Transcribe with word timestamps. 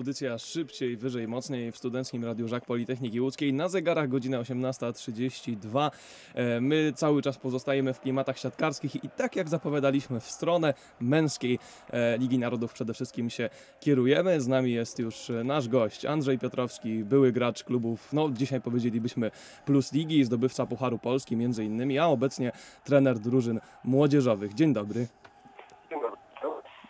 Audycja 0.00 0.38
szybciej, 0.38 0.96
wyżej, 0.96 1.28
mocniej 1.28 1.72
w 1.72 1.76
Studenckim 1.76 2.24
Radiu 2.24 2.48
Żak 2.48 2.64
Politechniki 2.64 3.20
Łódzkiej. 3.20 3.52
Na 3.52 3.68
zegarach 3.68 4.08
godzina 4.08 4.40
18.32. 4.40 5.90
E, 6.34 6.60
My 6.60 6.92
cały 6.96 7.22
czas 7.22 7.38
pozostajemy 7.38 7.94
w 7.94 8.00
klimatach 8.00 8.38
siatkarskich 8.38 9.04
i 9.04 9.08
tak 9.08 9.36
jak 9.36 9.48
zapowiadaliśmy 9.48 10.20
w 10.20 10.30
stronę 10.30 10.74
męskiej 11.00 11.58
e, 11.90 12.18
Ligi 12.18 12.38
Narodów 12.38 12.72
przede 12.72 12.94
wszystkim 12.94 13.30
się 13.30 13.50
kierujemy. 13.80 14.40
Z 14.40 14.48
nami 14.48 14.72
jest 14.72 14.98
już 14.98 15.30
e, 15.30 15.44
nasz 15.44 15.68
gość 15.68 16.04
Andrzej 16.04 16.38
Piotrowski, 16.38 17.04
były 17.04 17.32
gracz 17.32 17.64
klubów, 17.64 18.12
no 18.12 18.30
dzisiaj 18.30 18.60
powiedzielibyśmy 18.60 19.30
Plus 19.66 19.92
Ligi, 19.92 20.24
zdobywca 20.24 20.66
Pucharu 20.66 20.98
Polski 20.98 21.36
między 21.36 21.64
innymi, 21.64 21.98
a 21.98 22.06
obecnie 22.06 22.52
trener 22.84 23.18
drużyn 23.18 23.60
młodzieżowych. 23.84 24.54
Dzień 24.54 24.72
dobry. 24.72 25.19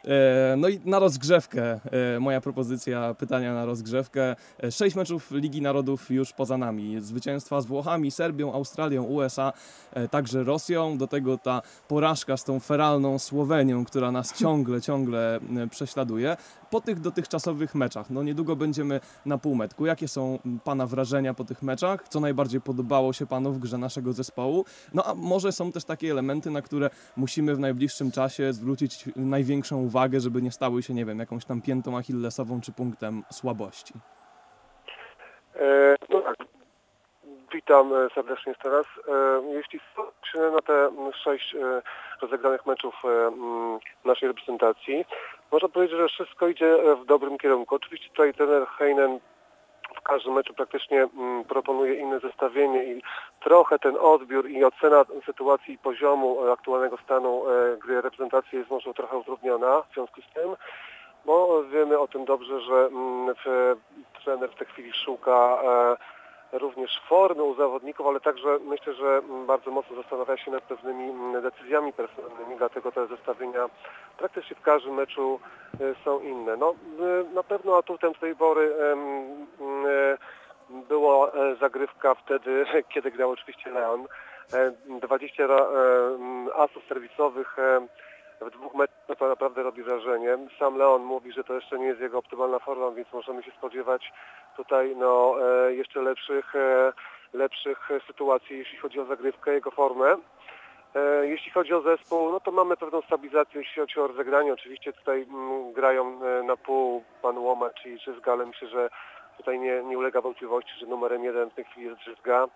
E, 0.04 0.56
No 0.56 0.68
i 0.68 0.80
na 0.84 0.98
rozgrzewkę, 0.98 1.80
e, 2.16 2.20
moja 2.20 2.40
propozycja 2.40 3.14
pytania 3.14 3.54
na 3.54 3.64
rozgrzewkę. 3.64 4.36
E, 4.62 4.73
Sześć 4.73 4.96
meczów 4.96 5.30
Ligi 5.30 5.62
Narodów 5.62 6.10
już 6.10 6.32
poza 6.32 6.59
nami. 6.59 7.00
Zwycięstwa 7.00 7.60
z 7.60 7.66
Włochami, 7.66 8.10
Serbią, 8.10 8.52
Australią, 8.52 9.04
USA, 9.04 9.52
także 10.10 10.45
Rosją. 10.45 10.98
Do 10.98 11.06
tego 11.06 11.38
ta 11.38 11.62
porażka 11.88 12.36
z 12.36 12.45
tą 12.45 12.60
feralną 12.60 13.18
Słowenią, 13.18 13.84
która 13.84 14.12
nas 14.12 14.38
ciągle, 14.38 14.80
ciągle 14.80 15.40
prześladuje. 15.70 16.37
Po 16.70 16.80
tych 16.80 17.01
dotychczasowych 17.01 17.74
meczach, 17.74 18.10
no 18.10 18.23
niedługo 18.23 18.56
będziemy 18.56 19.01
na 19.26 19.38
półmetku. 19.38 19.87
Jakie 19.87 20.09
są 20.09 20.38
m, 20.46 20.60
Pana 20.65 20.87
wrażenia 20.87 21.35
po 21.35 21.45
tych 21.45 21.63
meczach? 21.63 22.09
Co 22.09 22.21
najbardziej 22.21 22.60
podobało 22.60 23.13
się 23.13 23.26
Panu 23.26 23.52
w 23.52 23.59
grze 23.59 23.79
naszego 23.79 24.13
zespołu? 24.13 24.65
No 24.95 25.02
a 25.07 25.15
może 25.15 25.52
są 25.52 25.73
też 25.73 25.85
takie 25.85 26.10
elementy, 26.10 26.51
na 26.51 26.63
które 26.63 26.91
musimy 27.16 27.54
w 27.54 27.59
najbliższym 27.59 28.10
czasie 28.10 28.52
zwrócić 28.52 29.04
największą 29.16 29.76
uwagę, 29.76 30.21
żeby 30.21 30.43
nie 30.43 30.52
stały 30.52 30.82
się, 30.82 30.95
nie 30.95 31.04
wiem, 31.04 31.18
jakąś 31.18 31.45
tam 31.45 31.63
piętą 31.63 31.96
achillesową 31.96 32.60
czy 32.60 32.73
punktem 32.73 33.23
słabości. 33.30 33.95
E, 35.57 35.96
no 36.09 36.21
tak. 36.21 36.37
Witam 37.54 37.93
serdecznie 38.15 38.52
jeszcze 38.52 38.71
raz. 38.71 38.87
E, 39.09 39.43
Jeśli 39.52 39.80
się 40.32 40.38
na 40.38 40.60
te 40.60 40.87
mm, 40.87 41.13
sześć 41.13 41.54
e, 41.54 41.82
rozegranych 42.23 42.66
meczów 42.66 42.95
e, 43.04 43.09
mm, 43.09 43.79
naszej 44.04 44.29
reprezentacji, 44.29 45.04
można 45.52 45.68
powiedzieć, 45.68 45.98
że 45.98 46.09
wszystko 46.09 46.48
idzie 46.48 46.74
e, 46.74 46.96
w 46.96 47.04
dobrym 47.04 47.38
kierunku. 47.38 47.74
Oczywiście 47.74 48.09
tutaj 48.09 48.34
trener 48.34 48.66
Heinen 48.66 49.20
w 49.96 50.01
każdym 50.01 50.34
meczu 50.34 50.54
praktycznie 50.54 51.02
mm, 51.02 51.45
proponuje 51.45 51.95
inne 51.95 52.20
zestawienie 52.20 52.84
i 52.84 53.02
trochę 53.40 53.79
ten 53.79 53.96
odbiór 54.01 54.51
i 54.51 54.65
ocena 54.65 55.04
sytuacji 55.26 55.74
i 55.74 55.79
poziomu 55.79 56.51
aktualnego 56.51 56.96
stanu 57.04 57.45
e, 57.48 57.76
gry 57.76 58.01
reprezentacji 58.01 58.59
jest 58.59 58.70
może 58.70 58.95
trochę 58.95 59.16
utrudniona 59.16 59.82
w 59.82 59.95
związku 59.95 60.23
z 60.23 60.34
tym, 60.34 60.57
bo 61.24 61.64
wiemy 61.64 61.98
o 61.98 62.09
tym 62.09 62.24
dobrze, 62.24 62.60
że 62.60 62.74
mm, 62.74 63.35
trener 64.25 64.50
w 64.50 64.54
tej 64.54 64.66
chwili 64.66 64.92
szuka 64.92 65.62
e, 65.64 66.19
również 66.53 67.00
formy 67.09 67.43
u 67.43 67.54
zawodników, 67.54 68.06
ale 68.06 68.20
także 68.20 68.59
myślę, 68.65 68.94
że 68.94 69.22
bardzo 69.47 69.70
mocno 69.70 69.97
zastanawia 69.97 70.37
się 70.37 70.50
nad 70.50 70.62
pewnymi 70.62 71.12
decyzjami 71.42 71.92
personalnymi, 71.92 72.56
dlatego 72.59 72.92
te 72.92 73.06
zestawienia 73.06 73.69
praktycznie 74.19 74.56
w 74.56 74.60
każdym 74.62 74.94
meczu 74.94 75.41
e, 75.81 76.04
są 76.04 76.20
inne. 76.20 76.56
No, 76.56 76.75
e, 77.31 77.34
na 77.34 77.42
pewno 77.42 77.76
atutem 77.76 78.15
tej 78.15 78.37
pory 78.37 78.75
e, 78.75 80.19
była 80.88 81.32
zagrywka 81.60 82.15
wtedy, 82.15 82.64
kiedy 82.94 83.10
grał 83.10 83.30
oczywiście 83.30 83.70
Leon. 83.70 84.06
E, 84.52 84.72
20 85.00 85.46
ra- 85.46 85.56
e, 85.56 86.14
mm, 86.14 86.48
asów 86.56 86.82
serwisowych 86.88 87.56
w 88.40 88.50
dwóch 88.50 88.74
meczach 88.74 89.00
no 89.10 89.16
to 89.16 89.28
naprawdę 89.28 89.62
robi 89.62 89.82
wrażenie. 89.82 90.38
Sam 90.58 90.76
Leon 90.76 91.02
mówi, 91.02 91.32
że 91.32 91.44
to 91.44 91.54
jeszcze 91.54 91.78
nie 91.78 91.86
jest 91.86 92.00
jego 92.00 92.18
optymalna 92.18 92.58
forma, 92.58 92.90
więc 92.90 93.12
możemy 93.12 93.42
się 93.42 93.50
spodziewać 93.50 94.12
tutaj 94.56 94.96
no, 94.96 95.34
e, 95.66 95.74
jeszcze 95.74 96.00
lepszych, 96.02 96.54
e, 96.54 96.92
lepszych 97.32 97.88
sytuacji, 98.06 98.58
jeśli 98.58 98.78
chodzi 98.78 99.00
o 99.00 99.04
zagrywkę, 99.04 99.54
jego 99.54 99.70
formę. 99.70 100.16
E, 100.94 101.26
Jeśli 101.26 101.50
chodzi 101.50 101.74
o 101.74 101.80
zespół, 101.80 102.30
no 102.30 102.40
to 102.40 102.50
mamy 102.50 102.76
pewną 102.76 103.02
stabilizację, 103.02 103.60
jeśli 103.60 103.80
chodzi 103.82 104.00
o 104.00 104.06
rozegranie. 104.06 104.52
Oczywiście 104.52 104.92
tutaj 104.92 105.22
mm, 105.22 105.72
grają 105.72 106.20
na 106.44 106.56
pół 106.56 107.04
pan 107.22 107.38
Łomacz 107.38 107.86
i 107.86 107.98
Żyzga, 107.98 108.32
ale 108.32 108.46
myślę, 108.46 108.68
że 108.68 108.90
tutaj 109.36 109.58
nie, 109.58 109.82
nie 109.82 109.98
ulega 109.98 110.20
wątpliwości, 110.20 110.72
że 110.80 110.86
numerem 110.86 111.24
jeden 111.24 111.50
w 111.50 111.54
tej 111.54 111.64
chwili 111.64 111.86
jest 111.86 112.02
Żyzga. 112.02 112.48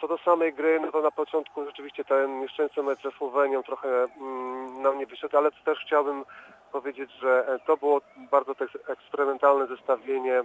Co 0.00 0.08
do 0.08 0.18
samej 0.18 0.52
gry, 0.52 0.80
no 0.80 0.92
to 0.92 1.02
na 1.02 1.10
początku 1.10 1.64
rzeczywiście 1.64 2.04
ten 2.04 2.40
nieszczęsny 2.40 2.82
mecz 2.82 3.02
ze 3.02 3.10
Słowenią 3.10 3.62
trochę 3.62 3.88
mm, 3.88 4.82
nam 4.82 4.98
nie 4.98 5.06
wyszedł, 5.06 5.36
ale 5.36 5.50
też 5.64 5.78
chciałbym 5.86 6.24
powiedzieć, 6.72 7.10
że 7.12 7.48
e, 7.48 7.58
to 7.58 7.76
było 7.76 8.00
bardzo 8.30 8.52
eksperymentalne 8.88 9.66
zestawienie. 9.66 10.42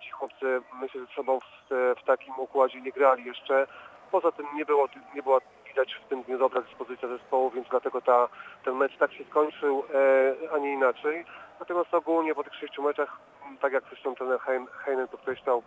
Ci 0.00 0.10
chłopcy, 0.10 0.60
myślę, 0.80 1.00
ze 1.00 1.06
sobą 1.06 1.40
w, 1.40 1.94
w 2.00 2.04
takim 2.06 2.34
układzie 2.38 2.80
nie 2.80 2.92
grali 2.92 3.24
jeszcze. 3.24 3.66
Poza 4.10 4.32
tym 4.32 4.46
nie 4.54 4.64
było, 4.64 4.88
nie 5.14 5.22
była 5.22 5.40
widać 5.68 5.94
w 5.94 6.08
tym 6.08 6.22
dniu 6.22 6.38
dobra 6.38 6.60
dyspozycja 6.60 7.08
zespołu, 7.08 7.50
więc 7.50 7.68
dlatego 7.68 8.00
ta, 8.00 8.28
ten 8.64 8.74
mecz 8.74 8.96
tak 8.96 9.12
się 9.12 9.24
skończył, 9.24 9.84
e, 9.94 10.52
a 10.54 10.58
nie 10.58 10.72
inaczej. 10.72 11.24
Natomiast 11.60 11.94
ogólnie 11.94 12.34
po 12.34 12.44
tych 12.44 12.54
sześciu 12.54 12.82
meczach, 12.82 13.16
tak 13.60 13.72
jak 13.72 13.84
zresztą 13.88 14.14
ten 14.14 14.28
Hein- 14.28 14.70
Heinen 14.70 15.08
podkreślał, 15.08 15.62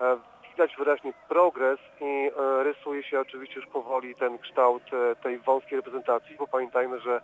e, 0.00 0.16
widać 0.56 0.76
wyraźnie 0.78 1.12
progres 1.28 1.78
i 2.00 2.04
e, 2.04 2.62
rysuje 2.62 3.02
się 3.02 3.20
oczywiście 3.20 3.60
już 3.60 3.68
powoli 3.68 4.14
ten 4.14 4.38
kształt 4.38 4.82
e, 4.92 5.16
tej 5.16 5.38
wąskiej 5.38 5.76
reprezentacji, 5.76 6.36
bo 6.38 6.46
pamiętajmy, 6.46 7.00
że 7.00 7.20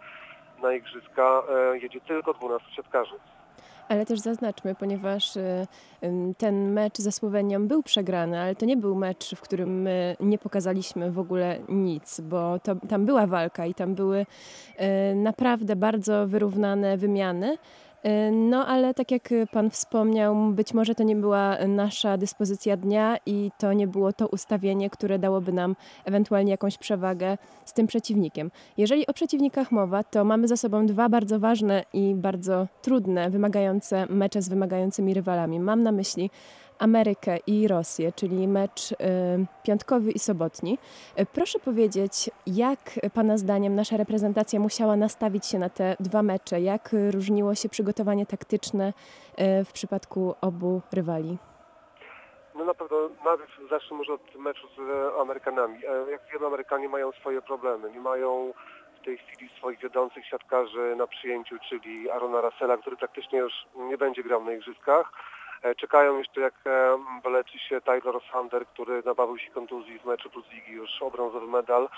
na 0.63 0.73
igrzyska 0.73 1.43
e, 1.73 1.79
jedzie 1.79 2.01
tylko 2.01 2.35
12 2.35 2.69
siatkarzy. 2.77 3.15
Ale 3.89 4.07
też 4.07 4.21
zaznaczmy, 4.21 4.75
ponieważ 4.75 5.39
ten 6.39 6.73
mecz 6.73 6.99
ze 6.99 7.13
Słowenią 7.13 7.69
był 7.69 7.83
przegrany, 7.83 8.41
ale 8.41 8.55
to 8.55 8.67
nie 8.67 8.77
był 8.77 8.95
mecz, 8.95 9.35
w 9.35 9.41
którym 9.41 9.83
my 9.83 10.17
nie 10.21 10.39
pokazaliśmy 10.39 11.11
w 11.11 11.19
ogóle 11.19 11.59
nic, 11.69 12.21
bo 12.21 12.59
to, 12.59 12.73
tam 12.89 13.07
była 13.07 13.27
walka 13.27 13.67
i 13.67 13.75
tam 13.75 13.95
były 13.95 14.27
naprawdę 15.15 15.77
bardzo 15.77 16.27
wyrównane 16.27 16.97
wymiany. 16.97 17.59
Y, 18.07 18.33
No, 18.33 18.67
ale 18.67 18.95
tak 18.95 19.11
jak 19.11 19.29
Pan 19.53 19.71
wspomniał, 19.71 20.37
być 20.53 20.75
może 20.75 20.95
to 20.95 21.03
nie 21.03 21.17
była 21.17 21.57
nasza 21.69 22.17
dyspozycja 22.17 22.77
dnia 22.77 23.17
i 23.27 23.51
to 23.59 23.73
nie 23.73 23.87
było 23.87 24.13
to 24.13 24.29
ustawienie, 24.29 24.91
które 24.91 25.19
dałoby 25.19 25.53
nam 25.53 25.77
ewentualnie 26.05 26.51
jakąś 26.51 26.79
przewagę 26.79 27.39
z 27.65 27.73
tym 27.73 27.87
przeciwnikiem. 27.87 28.51
Jeżeli 28.77 29.07
o 29.07 29.13
przeciwnikach 29.13 29.73
mowa, 29.73 30.05
to 30.05 30.25
mamy 30.25 30.49
za 30.49 30.57
sobą 30.57 30.87
dwa 30.87 31.09
bardzo 31.09 31.41
ważne 31.41 31.85
i 31.93 32.15
bardzo 32.15 32.67
trudne, 32.83 33.31
wymagające 33.31 34.07
mecze 34.07 34.43
z 34.43 34.49
wymagającymi 34.49 35.15
rywalami. 35.15 35.61
Mam 35.61 35.83
na 35.83 35.93
myśli 35.93 36.31
Amerykę 36.83 37.37
i 37.47 37.69
Rosję, 37.69 38.13
czyli 38.13 38.49
mecz 38.49 38.93
y, 38.93 38.97
piątkowy 39.63 40.11
i 40.11 40.19
sobotni. 40.19 40.79
Y, 41.21 41.27
Proszę 41.27 41.59
powiedzieć, 41.59 42.31
jak 42.47 42.79
Pana 43.15 43.37
zdaniem 43.37 43.75
nasza 43.75 43.97
reprezentacja 43.97 44.61
musiała 44.61 44.97
nastawić 44.97 45.47
się 45.47 45.59
na 45.59 45.69
te 45.69 45.97
dwa 46.01 46.23
mecze? 46.23 46.61
Jak 46.61 46.91
różniło 47.11 47.55
się 47.55 47.69
przygotowanie 47.69 48.27
taktyczne 48.27 48.89
y, 48.89 49.65
w 49.65 49.73
przypadku 49.73 50.35
obu 50.41 50.81
rywali? 50.93 51.39
No 52.55 52.65
na 52.65 52.75
pewno 52.75 52.97
zacznę 53.71 53.97
może 53.97 54.13
od 54.13 54.35
meczu 54.37 54.69
z 54.77 54.79
e, 54.79 55.21
Amerykanami. 55.21 55.79
E, 55.87 56.11
Jak 56.11 56.21
wiemy, 56.33 56.47
Amerykanie 56.47 56.89
mają 56.89 57.13
swoje 57.13 57.43
problemy. 57.43 57.91
Nie 57.91 58.01
mają 58.01 58.53
w 59.01 59.05
tej 59.05 59.19
chwili 59.19 59.51
swoich 59.59 59.79
wiodących 59.79 60.27
siatkarzy 60.27 60.95
na 60.97 61.07
przyjęciu, 61.07 61.57
czyli 61.69 62.11
Arona 62.11 62.41
Russella, 62.41 62.77
który 62.77 62.97
praktycznie 62.97 63.39
już 63.39 63.53
nie 63.77 63.99
będzie 63.99 64.23
grał 64.23 64.45
na 64.45 64.53
igrzyskach. 64.53 65.13
E, 65.63 65.75
Czekają 65.75 66.19
jeszcze 66.19 66.41
jak 66.41 66.55
e, 66.67 66.99
wyleczy 67.25 67.59
się 67.59 67.81
Taylor 67.81 68.21
Sander, 68.33 68.67
który 68.67 69.03
nabawił 69.05 69.39
się 69.39 69.51
kontuzji 69.51 69.99
w 69.99 70.05
meczu 70.05 70.31
plus 70.31 70.45
ligi 70.53 70.73
już 70.73 71.03
o 71.03 71.11
brązowy 71.11 71.47
medal. 71.47 71.89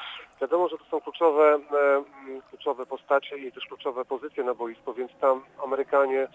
Wiadomo, 0.40 0.69
że 0.69 0.78
to 0.78 0.84
są 0.84 1.00
kluczowe, 1.00 1.55
e, 1.55 2.02
kluczowe 2.50 2.87
postacie 2.87 3.38
i 3.38 3.52
też 3.52 3.66
kluczowe 3.66 4.05
pozycje 4.05 4.44
na 4.44 4.55
boisku, 4.55 4.94
więc 4.94 5.12
tam 5.20 5.43
Amerykanie 5.64 6.28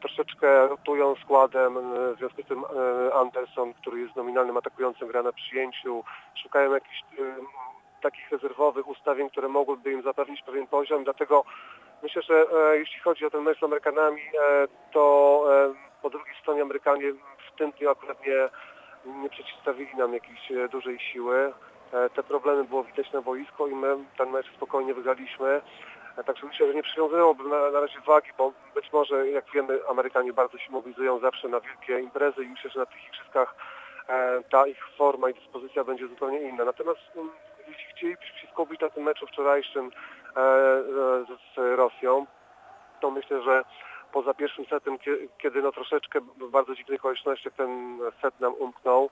troszeczkę 0.00 0.68
rotują 0.68 1.14
składem, 1.14 1.74
w 2.14 2.18
związku 2.18 2.42
z 2.42 2.46
tym 2.46 2.64
Anderson, 3.14 3.74
który 3.74 4.00
jest 4.00 4.16
nominalnym 4.16 4.56
atakującym, 4.56 5.08
gra 5.08 5.22
na 5.22 5.32
przyjęciu, 5.32 6.04
szukają 6.42 6.74
jakichś 6.74 7.02
takich 8.02 8.30
rezerwowych 8.30 8.88
ustawień, 8.88 9.30
które 9.30 9.48
mogłyby 9.48 9.92
im 9.92 10.02
zapewnić 10.02 10.42
pewien 10.42 10.66
poziom, 10.66 11.04
dlatego 11.04 11.44
myślę, 12.02 12.22
że 12.22 12.46
jeśli 12.72 13.00
chodzi 13.00 13.24
o 13.24 13.30
ten 13.30 13.42
mecz 13.42 13.60
z 13.60 13.62
Amerykanami, 13.62 14.22
to 14.92 15.44
po 16.02 16.10
drugiej 16.10 16.34
stronie 16.40 16.62
Amerykanie 16.62 17.12
w 17.12 17.58
tym 17.58 17.70
dniu 17.70 17.90
akurat 17.90 18.18
nie, 18.26 18.48
nie 19.12 19.30
przeciwstawili 19.30 19.96
nam 19.96 20.14
jakiejś 20.14 20.52
e, 20.52 20.68
dużej 20.68 20.98
siły. 20.98 21.52
E, 21.92 22.10
te 22.10 22.22
problemy 22.22 22.64
było 22.64 22.84
widać 22.84 23.12
na 23.12 23.22
boisku 23.22 23.66
i 23.66 23.74
my 23.74 23.96
ten 24.18 24.30
mecz 24.30 24.54
spokojnie 24.56 24.94
wygraliśmy. 24.94 25.60
E, 26.16 26.24
Także 26.24 26.46
myślę, 26.46 26.66
że 26.66 26.74
nie 26.74 26.82
przywiązywałbym 26.82 27.48
na, 27.48 27.70
na 27.70 27.80
razie 27.80 28.00
wagi, 28.06 28.30
bo 28.38 28.52
być 28.74 28.92
może, 28.92 29.28
jak 29.28 29.44
wiemy, 29.54 29.80
Amerykanie 29.88 30.32
bardzo 30.32 30.58
się 30.58 30.72
mobilizują 30.72 31.18
zawsze 31.18 31.48
na 31.48 31.60
wielkie 31.60 32.00
imprezy 32.00 32.44
i 32.44 32.48
myślę, 32.48 32.70
że 32.70 32.80
na 32.80 32.86
tych 32.86 33.06
igrzyskach 33.08 33.54
ta 34.50 34.66
ich 34.66 34.88
forma 34.96 35.30
i 35.30 35.34
dyspozycja 35.34 35.84
będzie 35.84 36.08
zupełnie 36.08 36.40
inna. 36.40 36.64
Natomiast 36.64 37.00
mm, 37.16 37.30
jeśli 37.68 37.84
chcielibyśmy 37.84 38.38
się 38.38 38.46
skupić 38.46 38.80
na 38.80 38.90
tym 38.90 39.04
meczu 39.04 39.26
wczorajszym 39.26 39.90
z 41.54 41.76
Rosją, 41.76 42.26
to 43.00 43.10
myślę, 43.10 43.42
że 43.42 43.64
poza 44.12 44.34
pierwszym 44.34 44.64
setem, 44.66 44.98
kie- 44.98 45.28
kiedy 45.38 45.62
no 45.62 45.72
troszeczkę 45.72 46.20
w 46.20 46.50
bardzo 46.50 46.74
dziwnych 46.74 47.00
okolicznościach 47.00 47.52
ten 47.52 47.98
set 48.22 48.40
nam 48.40 48.54
umknął, 48.54 49.10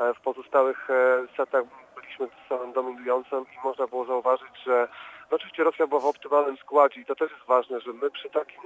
e, 0.00 0.14
w 0.14 0.20
pozostałych 0.20 0.90
e, 0.90 0.94
setach 1.36 1.64
byliśmy 1.94 2.28
samym 2.48 2.72
dominującym 2.72 3.44
i 3.54 3.64
można 3.64 3.86
było 3.86 4.04
zauważyć, 4.04 4.62
że 4.66 4.88
no 5.30 5.36
oczywiście 5.36 5.64
Rosja 5.64 5.86
była 5.86 6.00
w 6.00 6.06
optymalnym 6.06 6.56
składzie 6.56 7.00
i 7.00 7.04
to 7.04 7.14
też 7.14 7.30
jest 7.30 7.44
ważne, 7.44 7.80
że 7.80 7.92
my 7.92 8.10
przy 8.10 8.30
takim 8.30 8.60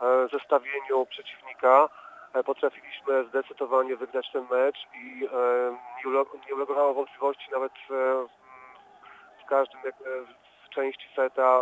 e, 0.00 0.28
zestawieniu 0.32 1.06
przeciwnika 1.06 1.88
potrafiliśmy 2.46 3.24
zdecydowanie 3.24 3.96
wygrać 3.96 4.30
ten 4.32 4.46
mecz 4.50 4.76
i 4.94 5.20
nie 5.98 6.10
uleg- 6.12 6.46
nie 6.48 6.54
ulegało 6.54 6.94
wątpliwości 6.94 7.50
nawet 7.52 7.72
w 9.42 9.46
każdym 9.48 9.80
w 10.66 10.68
części 10.74 11.08
seta, 11.16 11.60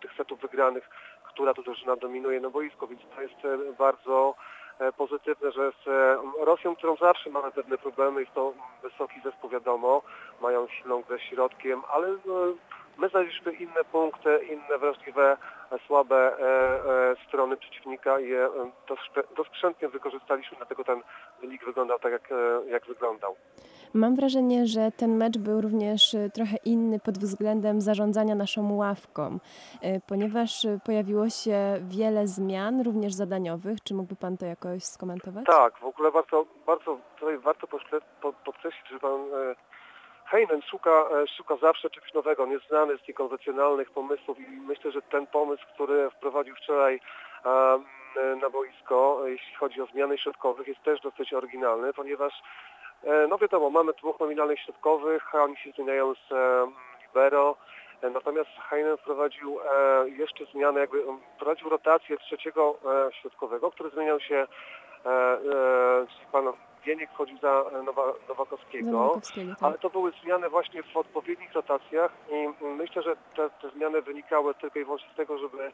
tych 0.00 0.12
setów 0.16 0.40
wygranych, 0.40 0.90
która 1.34 1.54
to 1.54 1.62
drużyna 1.62 1.96
dominuje 1.96 2.40
na 2.40 2.50
boisku, 2.50 2.86
więc 2.86 3.00
to 3.16 3.22
jest 3.22 3.44
e, 3.44 3.72
bardzo 3.78 4.34
e, 4.78 4.92
pozytywne, 4.92 5.52
że 5.52 5.72
z 5.84 5.88
e, 5.88 6.16
Rosją, 6.44 6.76
którą 6.76 6.96
zawsze 6.96 7.30
mamy 7.30 7.52
pewne 7.52 7.78
problemy, 7.78 8.20
jest 8.20 8.34
to 8.34 8.52
wysoki 8.82 9.20
zespół 9.24 9.50
wiadomo, 9.50 10.02
mają 10.40 10.68
silną 10.68 11.02
grę 11.02 11.18
środkiem, 11.20 11.82
ale 11.92 12.08
my 12.98 13.08
znaleźliśmy 13.08 13.52
inne 13.52 13.84
punkty, 13.92 14.40
inne 14.50 14.78
wrażliwe, 14.78 15.36
słabe 15.86 16.36
strony 17.28 17.56
przeciwnika 17.56 18.20
i 18.20 18.28
je 18.28 18.48
doskrzę- 18.88 19.34
doskrzętnie 19.36 19.88
wykorzystaliśmy, 19.88 20.56
dlatego 20.56 20.84
ten 20.84 21.02
wynik 21.40 21.64
wyglądał 21.64 21.98
tak, 21.98 22.12
jak, 22.12 22.28
jak 22.66 22.86
wyglądał. 22.86 23.36
Mam 23.94 24.14
wrażenie, 24.16 24.66
że 24.66 24.90
ten 24.96 25.16
mecz 25.16 25.38
był 25.38 25.60
również 25.60 26.14
y, 26.14 26.30
trochę 26.34 26.56
inny 26.64 27.00
pod 27.00 27.18
względem 27.18 27.80
zarządzania 27.80 28.34
naszą 28.34 28.72
ławką, 28.76 29.38
y, 29.84 30.00
ponieważ 30.08 30.64
y, 30.64 30.80
pojawiło 30.84 31.28
się 31.30 31.56
wiele 31.80 32.26
zmian, 32.26 32.80
również 32.80 33.12
zadaniowych. 33.12 33.78
Czy 33.84 33.94
mógłby 33.94 34.16
Pan 34.16 34.36
to 34.36 34.46
jakoś 34.46 34.82
skomentować? 34.84 35.46
Tak, 35.46 35.78
w 35.78 35.84
ogóle 35.84 36.12
bardzo, 36.12 36.46
bardzo 36.66 36.98
tutaj 37.18 37.38
warto 37.38 37.66
podkre- 37.66 38.00
po- 38.22 38.32
podkreślić, 38.32 38.88
że 38.90 38.98
pan 38.98 39.20
e, 39.20 39.54
Heinen 40.24 40.62
szuka, 40.62 40.90
e, 40.90 41.26
szuka 41.36 41.56
zawsze 41.56 41.90
czegoś 41.90 42.14
nowego, 42.14 42.42
on 42.42 42.50
jest 42.50 42.68
znany 42.68 42.98
z 42.98 43.08
niekonwencjonalnych 43.08 43.90
pomysłów 43.90 44.38
i 44.40 44.50
myślę, 44.50 44.90
że 44.92 45.02
ten 45.02 45.26
pomysł, 45.26 45.62
który 45.74 46.10
wprowadził 46.10 46.54
wczoraj 46.56 47.00
e, 47.44 47.78
na 48.42 48.50
boisko, 48.50 49.20
jeśli 49.26 49.54
chodzi 49.54 49.80
o 49.82 49.86
zmiany 49.86 50.18
środkowych, 50.18 50.68
jest 50.68 50.82
też 50.82 51.00
dosyć 51.00 51.32
oryginalny, 51.32 51.92
ponieważ 51.92 52.42
no 53.28 53.38
wiadomo, 53.38 53.70
mamy 53.70 53.92
dwóch 53.92 54.20
nominalnych 54.20 54.60
środkowych, 54.60 55.34
oni 55.34 55.56
się 55.56 55.70
zmieniają 55.70 56.14
z 56.14 56.32
e, 56.32 56.66
libero, 57.06 57.56
E, 58.04 58.10
Natomiast 58.10 58.50
Heinen 58.68 58.96
wprowadził 58.96 59.58
e, 59.60 60.08
jeszcze 60.08 60.44
zmianę, 60.52 60.80
jakby 60.80 61.04
wprowadził 61.36 61.68
rotację 61.68 62.16
trzeciego 62.16 62.78
e, 63.08 63.12
środkowego, 63.12 63.70
który 63.70 63.90
zmieniał 63.90 64.20
się, 64.20 64.46
e, 65.06 65.10
e, 65.10 65.36
Wieniek 66.84 67.10
wchodził 67.10 67.38
za 67.38 67.64
e, 67.72 67.82
Nowa, 67.82 68.12
Nowakowskiego. 68.28 68.90
Nowakowskiego, 68.90 69.50
tak. 69.50 69.62
Ale 69.62 69.78
to 69.78 69.90
były 69.90 70.12
zmiany 70.22 70.48
właśnie 70.48 70.82
w 70.82 70.96
odpowiednich 70.96 71.52
rotacjach 71.52 72.12
i 72.30 72.64
myślę, 72.64 73.02
że 73.02 73.16
te, 73.36 73.50
te 73.50 73.70
zmiany 73.70 74.02
wynikały 74.02 74.54
tylko 74.54 74.78
i 74.78 74.84
wyłącznie 74.84 75.08
z 75.12 75.16
tego, 75.16 75.38
żeby 75.38 75.72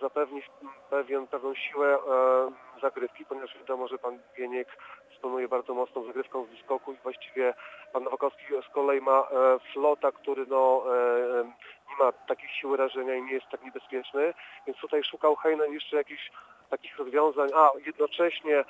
zapewnić 0.00 0.50
pewien, 0.90 1.26
pewną 1.26 1.54
siłę 1.54 1.94
e, 1.94 2.80
zagrywki, 2.80 3.24
ponieważ 3.24 3.58
wiadomo, 3.58 3.88
że 3.88 3.98
pan 3.98 4.18
Wieniek 4.36 4.68
dysponuje 5.10 5.48
bardzo 5.48 5.74
mocną 5.74 6.04
zagrywką 6.04 6.44
z 6.44 6.48
wyskoku 6.48 6.92
i 6.92 6.96
właściwie 7.02 7.54
pan 7.92 8.04
Nowakowski 8.04 8.44
z 8.70 8.74
kolei 8.74 9.00
ma 9.00 9.20
e, 9.20 9.58
flota, 9.72 10.12
który 10.12 10.46
no, 10.46 10.84
e, 10.86 11.44
nie 11.90 12.04
ma 12.04 12.12
takiej 12.12 12.48
siły 12.48 12.76
rażenia 12.76 13.14
i 13.14 13.22
nie 13.22 13.32
jest 13.32 13.46
tak 13.50 13.62
niebezpieczny, 13.62 14.34
więc 14.66 14.78
tutaj 14.78 15.04
szukał 15.04 15.36
Heinen 15.36 15.72
jeszcze 15.72 15.96
jakichś 15.96 16.30
takich 16.70 16.98
rozwiązań, 16.98 17.48
a 17.54 17.70
jednocześnie 17.86 18.64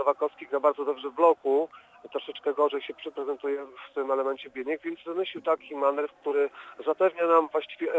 Nowakowski 0.00 0.46
gra 0.46 0.60
bardzo 0.60 0.84
dobrze 0.84 1.10
w 1.10 1.14
bloku, 1.14 1.68
troszeczkę 2.10 2.54
gorzej 2.54 2.82
się 2.82 2.94
prezentuje 3.14 3.66
w 3.90 3.94
tym 3.94 4.10
elemencie 4.10 4.50
biegniek, 4.50 4.82
więc 4.82 5.00
wymyślił 5.06 5.42
taki 5.42 5.76
manewr, 5.76 6.10
który 6.20 6.50
zapewnia 6.86 7.26
nam 7.26 7.48
właściwie 7.48 7.92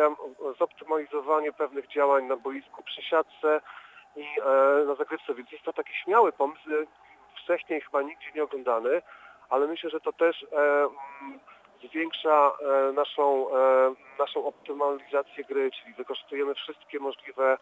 zoptymalizowanie 0.59 1.53
pewnych 1.53 1.87
działań 1.87 2.25
na 2.25 2.35
boisku 2.35 2.83
przy 2.83 3.01
siatce 3.01 3.61
i 4.15 4.21
e, 4.21 4.85
na 4.85 4.95
zagrywce, 4.95 5.33
więc 5.33 5.51
jest 5.51 5.63
to 5.63 5.73
taki 5.73 5.93
śmiały 6.03 6.31
pomysł, 6.31 6.61
e, 6.69 6.85
wcześniej 7.43 7.81
chyba 7.81 8.01
nigdzie 8.01 8.31
nie 8.35 8.43
oglądany, 8.43 9.01
ale 9.49 9.67
myślę, 9.67 9.89
że 9.89 9.99
to 9.99 10.13
też 10.13 10.43
e, 10.43 10.57
mm, 10.57 11.39
zwiększa 11.89 12.51
naszą, 12.93 13.47
naszą 14.19 14.45
optymalizację 14.45 15.43
gry, 15.43 15.71
czyli 15.71 15.93
wykorzystujemy 15.93 16.55
wszystkie 16.55 16.99
możliwe 16.99 17.57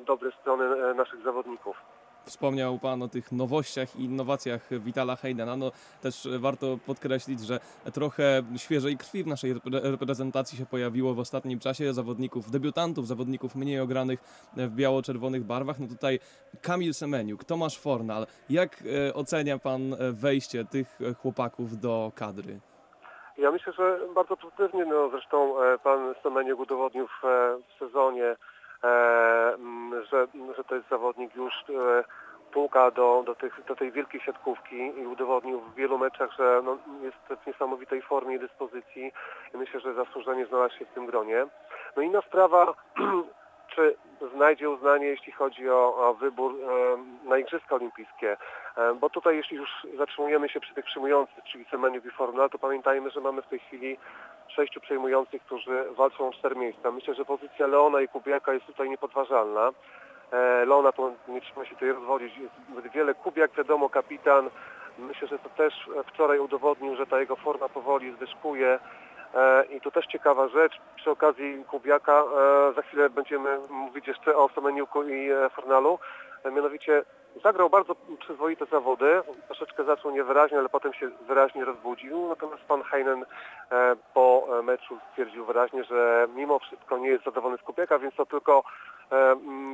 dobre 0.00 0.30
strony 0.40 0.94
naszych 0.94 1.22
zawodników. 1.22 1.76
Wspomniał 2.24 2.78
Pan 2.78 3.02
o 3.02 3.08
tych 3.08 3.32
nowościach 3.32 3.96
i 3.96 4.04
innowacjach 4.04 4.68
Witala 4.70 5.16
Heidena. 5.16 5.56
No 5.56 5.72
też 6.02 6.28
warto 6.38 6.78
podkreślić, 6.86 7.40
że 7.40 7.60
trochę 7.92 8.42
świeżej 8.56 8.96
krwi 8.96 9.24
w 9.24 9.26
naszej 9.26 9.54
repre- 9.54 9.90
reprezentacji 9.90 10.58
się 10.58 10.66
pojawiło 10.66 11.14
w 11.14 11.18
ostatnim 11.18 11.58
czasie. 11.58 11.92
Zawodników, 11.92 12.50
debiutantów, 12.50 13.06
zawodników 13.06 13.54
mniej 13.54 13.80
ogranych 13.80 14.20
w 14.56 14.74
biało-czerwonych 14.74 15.44
barwach. 15.44 15.78
No 15.78 15.88
tutaj 15.88 16.18
Kamil 16.62 16.94
Semeniuk, 16.94 17.44
Tomasz 17.44 17.78
Fornal. 17.78 18.26
Jak 18.50 18.82
e, 19.08 19.14
ocenia 19.14 19.58
Pan 19.58 19.94
e, 19.94 20.12
wejście 20.12 20.64
tych 20.64 20.98
e, 21.00 21.14
chłopaków 21.14 21.80
do 21.80 22.12
kadry? 22.14 22.60
Ja 23.38 23.50
myślę, 23.50 23.72
że 23.72 24.00
bardzo 24.14 24.36
pozytywnie, 24.36 24.84
no 24.84 25.10
zresztą 25.10 25.54
pan 25.84 26.14
Semeniuk 26.22 26.60
udowodnił 26.60 27.06
w, 27.06 27.22
sezonie, 27.78 28.36
że, 30.10 30.26
że 30.56 30.64
to 30.64 30.74
jest 30.74 30.88
zawodnik 30.88 31.34
już 31.34 31.54
e, 31.54 32.04
puka 32.52 32.90
do, 32.90 33.22
do, 33.26 33.34
tych, 33.34 33.64
do 33.64 33.76
tej 33.76 33.92
wielkiej 33.92 34.20
siatkówki 34.20 34.76
i 34.76 35.06
udowodnił 35.06 35.60
w 35.60 35.74
wielu 35.74 35.98
meczach, 35.98 36.30
że 36.38 36.62
no, 36.64 36.78
jest 37.02 37.42
w 37.42 37.46
niesamowitej 37.46 38.02
formie 38.02 38.36
i 38.36 38.40
dyspozycji 38.40 39.12
i 39.54 39.56
myślę, 39.56 39.80
że 39.80 39.94
zasłużenie 39.94 40.46
znalazł 40.46 40.78
się 40.78 40.84
w 40.84 40.94
tym 40.94 41.06
gronie. 41.06 41.46
No 41.96 42.02
inna 42.02 42.20
sprawa, 42.22 42.74
czy 43.74 43.96
znajdzie 44.34 44.70
uznanie, 44.70 45.06
jeśli 45.06 45.32
chodzi 45.32 45.70
o, 45.70 46.08
o 46.08 46.14
wybór 46.14 46.54
e, 46.54 47.28
na 47.28 47.38
Igrzyska 47.38 47.74
Olimpijskie. 47.74 48.36
Bo 49.00 49.10
tutaj, 49.10 49.36
jeśli 49.36 49.56
już 49.56 49.70
zatrzymujemy 49.98 50.48
się 50.48 50.60
przy 50.60 50.74
tych 50.74 50.84
przyjmujących, 50.84 51.44
czyli 51.44 51.64
Semeniuk 51.70 52.04
i 52.04 52.10
Fornal, 52.10 52.50
to 52.50 52.58
pamiętajmy, 52.58 53.10
że 53.10 53.20
mamy 53.20 53.42
w 53.42 53.46
tej 53.46 53.58
chwili 53.58 53.98
sześciu 54.48 54.80
przejmujących, 54.80 55.42
którzy 55.42 55.84
walczą 55.90 56.28
o 56.28 56.32
cztery 56.32 56.56
miejsca. 56.56 56.90
Myślę, 56.90 57.14
że 57.14 57.24
pozycja 57.24 57.66
Leona 57.66 58.00
i 58.00 58.08
Kubiaka 58.08 58.52
jest 58.52 58.66
tutaj 58.66 58.90
niepodważalna. 58.90 59.70
E, 60.32 60.64
Leona 60.64 60.92
to 60.92 61.12
nie 61.28 61.40
trzeba 61.40 61.64
się 61.64 61.74
tutaj 61.74 61.92
rozwodzić. 61.92 62.36
Jest 62.36 62.54
zbyt 62.72 62.92
wiele. 62.92 63.14
Kubiak, 63.14 63.52
wiadomo, 63.52 63.88
kapitan. 63.88 64.50
Myślę, 64.98 65.28
że 65.28 65.38
to 65.38 65.48
też 65.48 65.90
wczoraj 66.06 66.38
udowodnił, 66.38 66.96
że 66.96 67.06
ta 67.06 67.20
jego 67.20 67.36
forma 67.36 67.68
powoli 67.68 68.12
zwyżkuje. 68.12 68.78
E, 69.34 69.64
I 69.64 69.80
to 69.80 69.90
też 69.90 70.06
ciekawa 70.06 70.48
rzecz. 70.48 70.80
Przy 70.96 71.10
okazji 71.10 71.64
Kubiaka 71.64 72.22
e, 72.22 72.72
za 72.72 72.82
chwilę 72.82 73.10
będziemy 73.10 73.58
mówić 73.70 74.06
jeszcze 74.06 74.36
o 74.36 74.48
Semeniuku 74.54 75.02
i 75.02 75.30
e, 75.30 75.50
Fornalu. 75.50 75.98
Mianowicie 76.52 77.02
zagrał 77.44 77.70
bardzo 77.70 77.96
przyzwoite 78.20 78.66
zawody. 78.66 79.22
Troszeczkę 79.46 79.84
zaczął 79.84 80.10
niewyraźnie, 80.10 80.58
ale 80.58 80.68
potem 80.68 80.92
się 80.92 81.10
wyraźnie 81.28 81.64
rozbudził. 81.64 82.28
Natomiast 82.28 82.62
pan 82.62 82.82
Heinen 82.82 83.24
po 84.14 84.48
meczu 84.62 84.98
stwierdził 85.10 85.44
wyraźnie, 85.44 85.84
że 85.84 86.28
mimo 86.34 86.58
wszystko 86.58 86.98
nie 86.98 87.08
jest 87.08 87.24
zadowolony 87.24 87.58
z 87.58 87.62
Kubiaka, 87.62 87.98
więc 87.98 88.14
to 88.14 88.26
tylko 88.26 88.64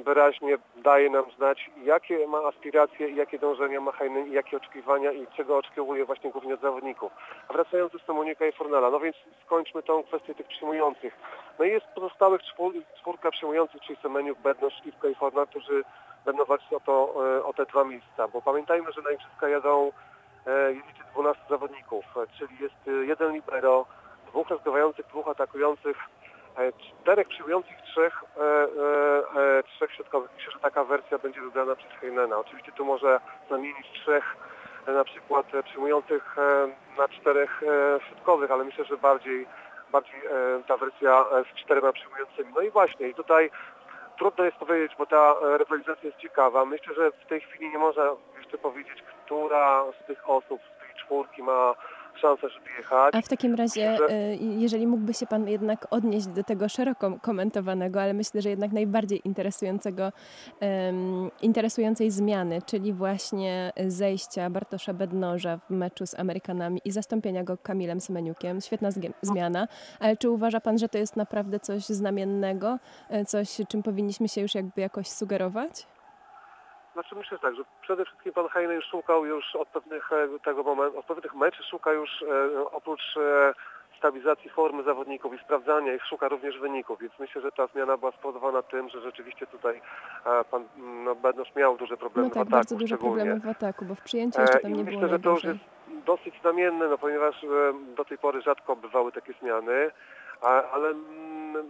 wyraźnie 0.04 0.58
daje 0.76 1.10
nam 1.10 1.24
znać, 1.36 1.70
jakie 1.82 2.26
ma 2.26 2.38
aspiracje 2.38 3.10
jakie 3.10 3.38
dążenia 3.38 3.80
ma 3.80 3.92
Heinen 3.92 4.32
jakie 4.32 4.56
oczekiwania 4.56 5.12
i 5.12 5.26
czego 5.36 5.56
oczekuje 5.56 6.04
właśnie 6.04 6.30
głównie 6.30 6.54
od 6.54 6.60
zawodników. 6.60 7.12
A 7.48 7.52
wracając 7.52 7.92
do 7.92 7.98
Samonika 7.98 8.46
i 8.46 8.52
Fornala, 8.52 8.90
no 8.90 9.00
więc 9.00 9.16
skończmy 9.46 9.82
tą 9.82 10.02
kwestię 10.02 10.34
tych 10.34 10.46
przyjmujących. 10.46 11.14
No 11.58 11.64
i 11.64 11.70
jest 11.70 11.86
pozostałych 11.86 12.42
czwór, 12.42 12.74
czwórka 13.00 13.30
przyjmujących, 13.30 13.82
czyli 13.82 13.98
Semeniuk, 14.02 14.38
Bednosz, 14.38 14.74
Śliwka 14.82 15.08
i 15.08 15.14
Fornal, 15.14 15.46
którzy 15.46 15.84
będą 16.24 16.44
walczyć 16.44 16.72
o, 16.72 16.80
to, 16.80 17.14
e, 17.36 17.44
o 17.44 17.52
te 17.52 17.66
dwa 17.66 17.84
miejsca, 17.84 18.28
bo 18.28 18.42
pamiętajmy, 18.42 18.92
że 18.92 19.02
na 19.02 19.10
Igrzyska 19.10 19.48
jadą 19.48 19.92
e, 20.46 20.72
jedziecie 20.72 21.04
12 21.12 21.42
zawodników, 21.50 22.04
e, 22.16 22.26
czyli 22.38 22.56
jest 22.60 22.88
e, 22.88 22.90
jeden 22.90 23.32
libero, 23.32 23.86
dwóch 24.26 24.48
rozgrywających, 24.48 25.06
dwóch 25.06 25.28
atakujących, 25.28 25.96
e, 25.96 26.27
czterech 26.78 27.28
przyjmujących, 27.28 27.76
trzech, 27.82 28.24
e, 28.36 28.42
e, 28.42 29.58
e, 29.58 29.62
trzech 29.62 29.92
środkowych. 29.92 30.30
Myślę, 30.36 30.52
że 30.52 30.58
taka 30.58 30.84
wersja 30.84 31.18
będzie 31.18 31.40
wybrana 31.40 31.76
przez 31.76 31.92
Heinena. 32.00 32.38
Oczywiście 32.38 32.72
tu 32.72 32.84
może 32.84 33.20
zamienić 33.50 33.86
trzech 33.92 34.36
e, 34.86 34.92
na 34.92 35.04
przykład 35.04 35.54
e, 35.54 35.62
przyjmujących 35.62 36.38
e, 36.38 36.68
na 36.98 37.08
czterech 37.08 37.62
e, 37.62 38.00
środkowych, 38.08 38.50
ale 38.50 38.64
myślę, 38.64 38.84
że 38.84 38.96
bardziej 38.96 39.46
bardziej 39.92 40.20
e, 40.26 40.62
ta 40.66 40.76
wersja 40.76 41.24
e, 41.32 41.44
z 41.44 41.64
czterema 41.64 41.92
przyjmującymi. 41.92 42.52
No 42.54 42.60
i 42.60 42.70
właśnie, 42.70 43.08
i 43.08 43.14
tutaj 43.14 43.50
trudno 44.18 44.44
jest 44.44 44.56
powiedzieć, 44.56 44.92
bo 44.98 45.06
ta 45.06 45.34
e, 45.42 45.58
rywalizacja 45.58 46.02
jest 46.02 46.18
ciekawa. 46.18 46.64
Myślę, 46.64 46.94
że 46.94 47.10
w 47.12 47.26
tej 47.26 47.40
chwili 47.40 47.70
nie 47.70 47.78
można 47.78 48.04
jeszcze 48.38 48.58
powiedzieć, 48.58 49.02
która 49.24 49.84
z 50.02 50.06
tych 50.06 50.30
osób, 50.30 50.60
z 50.62 50.80
tej 50.80 50.94
czwórki 51.04 51.42
ma 51.42 51.74
żeby 52.48 52.66
jechać. 52.78 53.14
A 53.14 53.20
w 53.20 53.28
takim 53.28 53.54
razie, 53.54 53.96
że- 53.96 54.10
y, 54.10 54.36
jeżeli 54.40 54.86
mógłby 54.86 55.14
się 55.14 55.26
Pan 55.26 55.48
jednak 55.48 55.86
odnieść 55.90 56.26
do 56.26 56.44
tego 56.44 56.68
szeroko 56.68 57.18
komentowanego, 57.22 58.02
ale 58.02 58.14
myślę, 58.14 58.42
że 58.42 58.50
jednak 58.50 58.72
najbardziej 58.72 59.20
interesującego, 59.24 60.12
em, 60.60 61.30
interesującej 61.42 62.10
zmiany, 62.10 62.62
czyli 62.66 62.92
właśnie 62.92 63.72
zejścia 63.86 64.50
Bartosza 64.50 64.94
Bednoża 64.94 65.56
w 65.56 65.70
meczu 65.70 66.06
z 66.06 66.18
Amerykanami 66.18 66.80
i 66.84 66.90
zastąpienia 66.90 67.44
go 67.44 67.56
Kamilem 67.62 68.00
Semeniukiem. 68.00 68.60
Świetna 68.60 68.88
zmiana, 69.22 69.68
ale 70.00 70.16
czy 70.16 70.30
uważa 70.30 70.60
Pan, 70.60 70.78
że 70.78 70.88
to 70.88 70.98
jest 70.98 71.16
naprawdę 71.16 71.60
coś 71.60 71.82
znamiennego, 71.84 72.78
e, 73.10 73.24
coś, 73.24 73.60
czym 73.68 73.82
powinniśmy 73.82 74.28
się 74.28 74.40
już 74.40 74.54
jakby 74.54 74.80
jakoś 74.80 75.08
sugerować? 75.08 75.86
Znaczy 76.98 77.14
myślę 77.14 77.36
że 77.36 77.42
tak, 77.42 77.56
że 77.56 77.62
przede 77.82 78.04
wszystkim 78.04 78.32
pan 78.32 78.48
Heine 78.48 78.74
już 78.74 78.84
szukał 78.84 79.26
już 79.26 79.56
od 79.56 79.68
pewnych 79.68 80.12
e, 80.12 80.28
tego 80.44 80.62
momentu, 80.62 80.98
od 80.98 81.04
pewnych 81.04 81.34
meczy 81.34 81.62
szuka 81.62 81.92
już 81.92 82.22
e, 82.22 82.70
oprócz 82.70 83.16
e, 83.16 83.54
stabilizacji 83.98 84.50
formy 84.50 84.82
zawodników 84.82 85.34
i 85.34 85.38
sprawdzania 85.38 85.94
ich 85.94 86.06
szuka 86.06 86.28
również 86.28 86.58
wyników, 86.58 87.00
więc 87.00 87.12
myślę, 87.18 87.42
że 87.42 87.52
ta 87.52 87.66
zmiana 87.66 87.96
była 87.96 88.12
spowodowana 88.12 88.62
tym, 88.62 88.88
że 88.88 89.00
rzeczywiście 89.00 89.46
tutaj 89.46 89.80
e, 90.26 90.44
pan 90.44 90.64
no, 91.04 91.14
Bednosz 91.14 91.54
miał 91.54 91.76
duże 91.76 91.96
problemy 91.96 92.28
No 92.28 92.34
tak, 92.34 92.44
w 92.44 92.46
ataku 92.46 92.50
bardzo 92.50 92.76
duże 92.76 92.98
problemy 92.98 93.40
w 93.40 93.48
ataku, 93.48 93.84
bo 93.84 93.94
w 93.94 94.02
przyjęciu 94.02 94.40
jeszcze 94.40 94.58
E, 94.58 94.60
tam 94.60 94.70
I 94.70 94.74
nie 94.74 94.84
było 94.84 94.96
myślę, 94.96 95.08
że 95.08 95.18
to 95.18 95.30
już 95.30 95.44
jest 95.44 95.60
dosyć 96.06 96.40
znamienne, 96.40 96.88
no 96.88 96.98
ponieważ 96.98 97.46
do 97.96 98.04
tej 98.04 98.18
pory 98.18 98.42
rzadko 98.42 98.76
bywały 98.76 99.12
takie 99.12 99.32
zmiany, 99.40 99.90
ale 100.72 100.88
mm, 100.88 101.66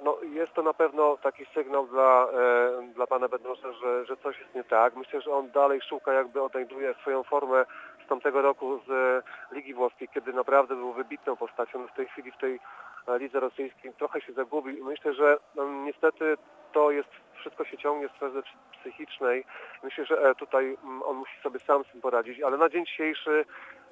no, 0.00 0.18
jest 0.22 0.52
to 0.52 0.62
na 0.62 0.74
pewno 0.74 1.16
taki 1.16 1.46
sygnał 1.54 1.86
dla, 1.86 2.28
e, 2.32 2.92
dla 2.94 3.06
pana 3.06 3.28
Bednosza, 3.28 3.72
że, 3.72 4.06
że 4.06 4.16
coś 4.16 4.40
jest 4.40 4.54
nie 4.54 4.64
tak. 4.64 4.96
Myślę, 4.96 5.20
że 5.20 5.30
on 5.30 5.50
dalej 5.50 5.80
szuka, 5.80 6.12
jakby 6.12 6.42
odnajduje 6.42 6.94
swoją 6.94 7.22
formę 7.22 7.64
z 8.04 8.08
tamtego 8.08 8.42
roku 8.42 8.80
z 8.86 8.90
e, 8.90 9.54
Ligi 9.54 9.74
Włoskiej, 9.74 10.08
kiedy 10.08 10.32
naprawdę 10.32 10.76
był 10.76 10.92
wybitną 10.92 11.36
postacią. 11.36 11.86
W 11.86 11.96
tej 11.96 12.06
chwili 12.06 12.32
w 12.32 12.36
tej 12.36 12.60
e, 13.08 13.18
lidze 13.18 13.40
rosyjskiej 13.40 13.92
trochę 13.92 14.20
się 14.20 14.32
zagubił 14.32 14.76
i 14.76 14.82
myślę, 14.82 15.14
że 15.14 15.38
no, 15.54 15.64
niestety 15.84 16.36
to 16.72 16.90
jest 16.90 17.08
wszystko 17.34 17.64
się 17.64 17.78
ciągnie 17.78 18.08
w 18.08 18.12
sferze 18.12 18.42
psychicznej. 18.80 19.44
Myślę, 19.82 20.04
że 20.04 20.20
e, 20.20 20.34
tutaj 20.34 20.76
mm, 20.84 21.02
on 21.02 21.16
musi 21.16 21.40
sobie 21.42 21.60
sam 21.60 21.84
z 21.84 21.92
tym 21.92 22.00
poradzić, 22.00 22.40
ale 22.40 22.56
na 22.56 22.68
dzień 22.68 22.86
dzisiejszy 22.86 23.44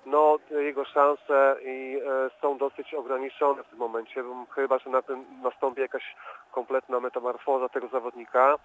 no, 0.07 0.39
jego 0.51 0.85
szanse 0.85 1.57
i, 1.63 2.01
e, 2.07 2.31
są 2.41 2.59
dosyć 2.59 2.95
ograniczone 2.95 3.63
w 3.63 3.69
tym 3.69 3.79
momencie, 3.79 4.25
chyba, 4.55 4.79
że 4.79 4.91
na 4.91 5.03
tym 5.03 5.25
nastąpi 5.43 5.81
jakaś 5.81 6.17
kompletna 6.53 7.01
metamorfoza 7.01 7.69
tego 7.69 7.89
zawodnika. 7.89 8.59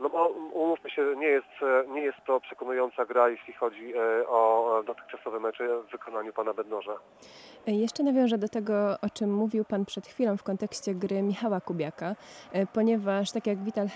No 0.00 0.10
bo 0.10 0.28
umówmy 0.52 0.90
się, 0.90 1.02
nie 1.16 1.26
jest, 1.26 1.46
e, 1.62 1.88
nie 1.88 2.00
jest 2.00 2.18
to 2.26 2.40
przekonująca 2.40 3.04
gra, 3.06 3.28
jeśli 3.28 3.52
chodzi 3.54 3.92
e, 3.96 4.28
o 4.28 4.82
dotychczasowe 4.86 5.40
mecze 5.40 5.82
w 5.82 5.90
wykonaniu 5.92 6.32
pana 6.32 6.54
Bednoża. 6.54 6.92
E, 7.68 7.72
Jeszcze 7.72 8.02
nawiążę 8.02 8.38
do 8.38 8.48
tego, 8.48 9.00
o 9.02 9.10
czym 9.10 9.34
mówił 9.34 9.64
Pan 9.64 9.84
przed 9.84 10.06
chwilą 10.06 10.36
w 10.36 10.42
kontekście 10.42 10.94
gry 10.94 11.22
Michała 11.22 11.60
Kubiaka, 11.60 12.14
ponieważ 12.72 13.32
tak 13.32 13.46
jak 13.46 13.58
Vital 13.58 13.86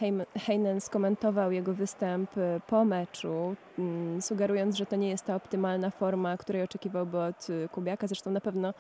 Heinen 0.47 0.80
skomentował 0.80 1.52
jego 1.52 1.73
występ 1.73 2.30
po 2.66 2.85
meczu, 2.85 3.54
mm, 3.78 4.23
sugerując, 4.23 4.76
że 4.76 4.87
to 4.87 4.97
nie 4.97 5.09
jest 5.11 5.26
ta 5.26 5.35
optymalna 5.35 5.90
forma, 5.90 6.37
której 6.37 6.62
oczekiwałby 6.62 7.19
od 7.19 7.47
Kubiaka. 7.73 8.07
Zresztą 8.07 8.30
na 8.30 8.40
pewno 8.40 8.75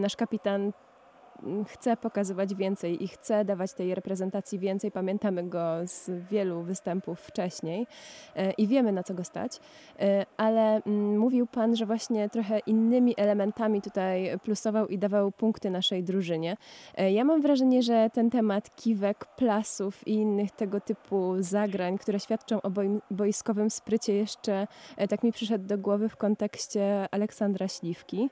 nasz 0.00 0.16
kapitan 0.16 0.72
chce 1.68 1.96
pokazywać 1.96 2.54
więcej 2.54 3.04
i 3.04 3.08
chce 3.08 3.44
dawać 3.44 3.72
tej 3.72 3.94
reprezentacji 3.94 4.58
więcej. 4.58 4.90
Pamiętamy 4.90 5.42
go 5.48 5.64
z 5.84 6.10
wielu 6.30 6.62
występów 6.62 7.20
wcześniej 7.20 7.86
e, 8.36 8.50
i 8.52 8.66
wiemy 8.66 8.92
na 8.92 9.02
co 9.02 9.14
go 9.14 9.24
stać, 9.24 9.60
E, 10.00 10.26
ale 10.36 10.82
mm, 10.86 11.18
mówił 11.18 11.46
Pan, 11.46 11.76
że 11.76 11.86
właśnie 11.86 12.28
trochę 12.28 12.58
innymi 12.58 13.14
elementami 13.16 13.82
tutaj 13.82 14.38
plusował 14.38 14.86
i 14.86 14.98
dawał 14.98 15.32
punkty 15.32 15.70
naszej 15.70 16.04
drużynie. 16.04 16.56
E, 16.94 17.12
Ja 17.12 17.24
mam 17.24 17.42
wrażenie, 17.42 17.82
że 17.82 18.10
ten 18.12 18.30
temat 18.30 18.76
kiwek, 18.76 19.26
plasów 19.36 20.08
i 20.08 20.12
innych 20.12 20.50
tego 20.50 20.80
typu 20.80 21.34
zagrań, 21.38 21.98
które 21.98 22.20
świadczą 22.20 22.62
o 22.62 22.70
boi- 22.70 23.00
boiskowym 23.10 23.70
sprycie 23.70 24.14
jeszcze 24.14 24.66
tak 25.08 25.22
mi 25.22 25.32
przyszedł 25.32 25.66
do 25.66 25.78
głowy 25.78 26.08
w 26.08 26.16
kontekście 26.16 27.06
Aleksandra 27.10 27.68
Śliwki. 27.68 28.30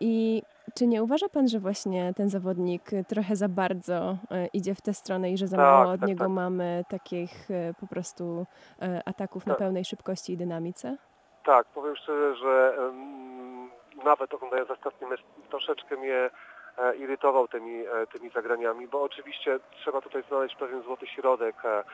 I 0.00 0.42
czy 0.74 0.86
nie 0.86 1.02
uważa 1.02 1.28
Pan, 1.28 1.48
że 1.48 1.58
właśnie 1.60 2.14
ten 2.14 2.28
zawodnik 2.28 2.90
trochę 3.08 3.36
za 3.36 3.48
bardzo 3.48 4.16
e, 4.30 4.46
idzie 4.46 4.74
w 4.74 4.80
tę 4.80 4.94
stronę 4.94 5.30
i 5.30 5.38
że 5.38 5.46
za 5.46 5.56
Tak, 5.56 5.66
mało 5.66 5.92
od 5.92 6.00
tak, 6.00 6.08
niego 6.08 6.24
tak. 6.24 6.32
mamy 6.32 6.84
takich 6.88 7.50
e, 7.50 7.74
po 7.80 7.86
prostu 7.86 8.46
ataków 9.04 9.46
na 9.46 9.52
Tak. 9.54 9.58
pełnej 9.58 9.84
szybkości 9.84 10.32
i 10.32 10.36
dynamice? 10.36 10.96
Tak, 11.44 11.66
powiem 11.66 11.96
szczerze, 11.96 12.36
że 12.36 12.74
em, 12.78 13.70
nawet 14.04 14.34
oglądając 14.34 14.70
ostatni 14.70 15.06
mecz 15.06 15.22
troszeczkę 15.50 15.96
mnie 15.96 16.30
irytował 16.98 17.48
tymi, 17.48 17.86
e, 17.86 18.06
tymi 18.12 18.30
zagraniami, 18.30 18.88
bo 18.88 19.02
oczywiście 19.02 19.60
trzeba 19.80 20.00
tutaj 20.00 20.22
znaleźć 20.28 20.56
pewien 20.56 20.82
złoty 20.82 21.06
środek. 21.06 21.56
E, 21.64 21.84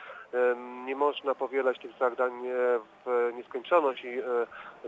nie 0.85 0.97
można 0.97 1.35
powielać 1.35 1.79
tych 1.79 1.99
zagrań 1.99 2.47
e, 2.47 2.51
w 3.07 3.33
nieskończoność 3.35 4.05
i 4.05 4.19
e, 4.19 4.25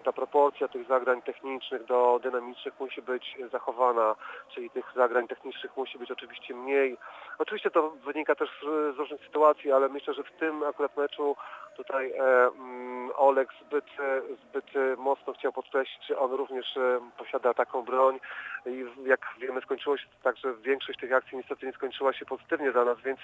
ta 0.04 0.12
proporcja 0.12 0.68
tych 0.68 0.86
zagrań 0.86 1.22
technicznych 1.22 1.84
do 1.84 2.20
dynamicznych 2.22 2.80
musi 2.80 3.02
być 3.02 3.36
zachowana, 3.52 4.14
czyli 4.54 4.70
tych 4.70 4.84
zagrań 4.96 5.28
technicznych 5.28 5.76
musi 5.76 5.98
być 5.98 6.10
oczywiście 6.10 6.54
mniej. 6.54 6.96
Oczywiście 7.38 7.70
to 7.70 7.90
wynika 7.90 8.34
też 8.34 8.50
z 8.94 8.98
różnych 8.98 9.20
sytuacji, 9.20 9.72
ale 9.72 9.88
myślę, 9.88 10.14
że 10.14 10.22
w 10.22 10.32
tym 10.32 10.62
akurat 10.62 10.96
meczu 10.96 11.36
tutaj 11.84 12.12
e, 12.12 12.46
mm, 12.46 13.10
Olek 13.16 13.48
zbyt, 13.66 13.84
e, 13.84 14.20
zbyt 14.42 14.76
e, 14.76 14.96
mocno 14.96 15.32
chciał 15.32 15.52
podkreślić, 15.52 16.06
że 16.06 16.18
on 16.18 16.32
również 16.32 16.78
posiada 17.18 17.54
taką 17.54 17.82
broń 17.82 18.20
i 18.66 18.84
jak 19.04 19.20
wiemy 19.38 19.60
skończyło 19.60 19.96
się 19.96 20.06
tak, 20.22 20.36
że 20.36 20.54
większość 20.54 20.98
tych 20.98 21.12
akcji 21.12 21.38
niestety 21.38 21.66
nie 21.66 21.72
skończyła 21.72 22.12
się 22.12 22.24
pozytywnie 22.24 22.72
dla 22.72 22.84
nas, 22.84 23.00
więc 23.00 23.20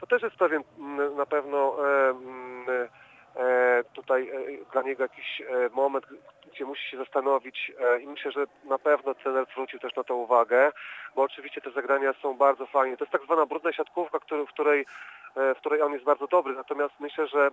to 0.00 0.06
też 0.06 0.22
jest 0.22 0.36
pewien 0.36 0.62
na 1.16 1.26
pewno 1.26 1.76
tutaj 3.94 4.30
dla 4.72 4.82
niego 4.82 5.02
jakiś 5.02 5.42
moment, 5.72 6.06
gdzie 6.52 6.64
musi 6.64 6.90
się 6.90 6.96
zastanowić 6.96 7.72
i 8.00 8.06
myślę, 8.06 8.32
że 8.32 8.44
na 8.64 8.78
pewno 8.78 9.14
trener 9.14 9.46
zwrócił 9.52 9.78
też 9.78 9.96
na 9.96 10.04
to 10.04 10.16
uwagę, 10.16 10.72
bo 11.14 11.22
oczywiście 11.22 11.60
te 11.60 11.70
zagrania 11.70 12.12
są 12.22 12.34
bardzo 12.34 12.66
fajne. 12.66 12.96
To 12.96 13.04
jest 13.04 13.12
tak 13.12 13.24
zwana 13.24 13.46
brudna 13.46 13.72
siatkówka, 13.72 14.18
w, 14.18 14.52
której, 14.52 14.86
w 15.36 15.56
której 15.56 15.82
on 15.82 15.92
jest 15.92 16.04
bardzo 16.04 16.26
dobry, 16.26 16.54
natomiast 16.54 16.94
myślę, 17.00 17.26
że 17.26 17.50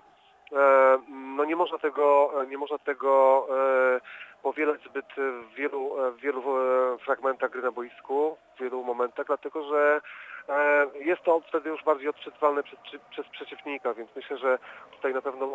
no 1.37 1.45
nie 1.45 1.55
można 1.55 1.77
tego, 1.77 2.31
nie 2.49 2.57
można 2.57 2.77
tego 2.77 3.47
e, 3.49 4.01
powielać 4.43 4.81
zbyt 4.83 5.05
w 5.17 5.55
wielu, 5.55 6.05
e, 6.05 6.11
w 6.11 6.17
wielu 6.17 6.41
e, 6.41 6.97
fragmentach 6.97 7.51
gry 7.51 7.61
na 7.61 7.71
boisku, 7.71 8.37
w 8.55 8.59
wielu 8.59 8.83
momentach, 8.83 9.27
dlatego 9.27 9.63
że 9.63 10.01
e, 10.49 10.87
jest 10.99 11.23
to 11.23 11.41
wtedy 11.47 11.69
już 11.69 11.83
bardziej 11.83 12.09
odczytywalne 12.09 12.63
przez, 12.63 12.79
przez 13.09 13.27
przeciwnika, 13.27 13.93
więc 13.93 14.09
myślę, 14.15 14.37
że 14.37 14.59
tutaj 14.91 15.13
na 15.13 15.21
pewno 15.21 15.45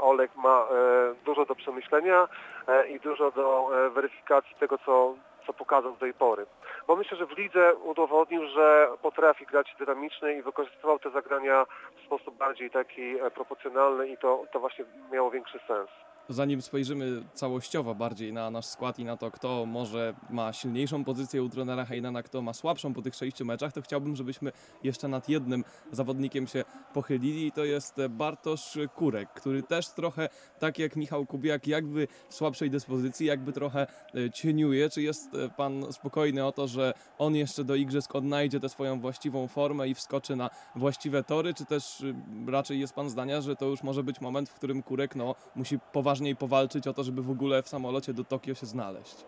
Olek 0.00 0.30
ma 0.36 0.68
e, 0.70 1.14
dużo 1.24 1.46
do 1.46 1.54
przemyślenia 1.54 2.28
e, 2.68 2.88
i 2.88 3.00
dużo 3.00 3.30
do 3.30 3.70
e, 3.86 3.90
weryfikacji 3.90 4.56
tego, 4.60 4.78
co, 4.78 5.14
co 5.46 5.52
pokazał 5.52 5.92
do 5.92 5.98
tej 5.98 6.14
pory. 6.14 6.46
Bo 6.86 6.96
myślę, 6.96 7.16
że 7.16 7.26
w 7.26 7.38
lidze 7.38 7.74
udowodnił, 7.74 8.48
że 8.48 8.88
potrafi 9.02 9.46
grać 9.46 9.74
dynamicznie 9.78 10.32
i 10.32 10.42
wykorzystywał 10.42 10.98
te 10.98 11.10
zagrania 11.10 11.66
w 11.96 12.06
sposób 12.06 12.36
bardziej 12.36 12.70
taki 12.70 13.20
e, 13.20 13.30
proporcjonalny 13.30 14.08
i 14.08 14.16
to, 14.16 14.44
to 14.52 14.60
właśnie 14.60 14.84
miało 15.12 15.30
większy 15.30 15.58
sens. 15.68 15.90
Zanim 16.30 16.62
spojrzymy 16.62 17.22
całościowo 17.34 17.94
bardziej 17.94 18.32
na 18.32 18.50
nasz 18.50 18.66
skład 18.66 18.98
i 18.98 19.04
na 19.04 19.16
to, 19.16 19.30
kto 19.30 19.66
może 19.66 20.14
ma 20.30 20.52
silniejszą 20.52 21.04
pozycję 21.04 21.42
u 21.42 21.48
trenera 21.48 21.84
Heinena, 21.84 22.22
kto 22.22 22.42
ma 22.42 22.52
słabszą 22.52 22.94
po 22.94 23.02
tych 23.02 23.14
sześciu 23.14 23.44
meczach, 23.44 23.72
to 23.72 23.82
chciałbym, 23.82 24.16
żebyśmy 24.16 24.52
jeszcze 24.82 25.08
nad 25.08 25.28
jednym 25.28 25.64
zawodnikiem 25.92 26.46
się 26.46 26.64
pochylili 26.94 27.46
i 27.46 27.52
to 27.52 27.64
jest 27.64 27.96
Bartosz 28.10 28.78
Kurek, 28.94 29.32
który 29.32 29.62
też 29.62 29.88
trochę, 29.88 30.28
tak 30.58 30.78
jak 30.78 30.96
Michał 30.96 31.26
Kubiak, 31.26 31.66
jakby 31.66 32.08
w 32.28 32.34
słabszej 32.34 32.70
dyspozycji, 32.70 33.26
jakby 33.26 33.52
trochę 33.52 33.86
e, 34.14 34.30
cieniuje. 34.30 34.90
Czy 34.90 35.02
jest 35.02 35.34
e, 35.34 35.48
pan 35.48 35.92
spokojny 35.92 36.46
o 36.46 36.52
to, 36.52 36.68
że 36.68 36.94
on 37.18 37.34
jeszcze 37.34 37.64
do 37.64 37.74
igrzysk 37.74 38.14
odnajdzie 38.14 38.60
tę 38.60 38.68
swoją 38.68 39.00
właściwą 39.00 39.48
formę 39.48 39.88
i 39.88 39.94
wskoczy 39.94 40.36
na 40.36 40.50
właściwe 40.76 41.24
tory, 41.24 41.54
czy 41.54 41.64
też 41.64 42.00
y, 42.00 42.14
raczej 42.46 42.80
jest 42.80 42.94
pan 42.94 43.10
zdania, 43.10 43.40
że 43.40 43.56
to 43.56 43.66
już 43.66 43.82
może 43.82 44.02
być 44.02 44.20
moment, 44.20 44.48
w 44.48 44.54
którym 44.54 44.82
Kurek 44.82 45.16
no, 45.16 45.34
musi 45.56 45.78
poważniej 46.20 46.36
powalczyć 46.36 46.88
o 46.88 46.92
to, 46.92 47.02
żeby 47.02 47.22
w 47.22 47.30
ogóle 47.30 47.62
w 47.62 47.68
samolocie 47.68 48.12
do 48.12 48.24
Tokio 48.24 48.54
się 48.54 48.66
znaleźć? 48.66 49.24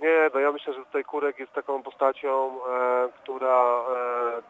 Nie, 0.00 0.30
no 0.34 0.40
ja 0.40 0.52
myślę, 0.52 0.74
że 0.74 0.84
tutaj 0.84 1.04
Kurek 1.04 1.38
jest 1.38 1.52
taką 1.52 1.82
postacią, 1.82 2.50
e, 2.50 3.08
która 3.22 3.80
e, 3.96 4.42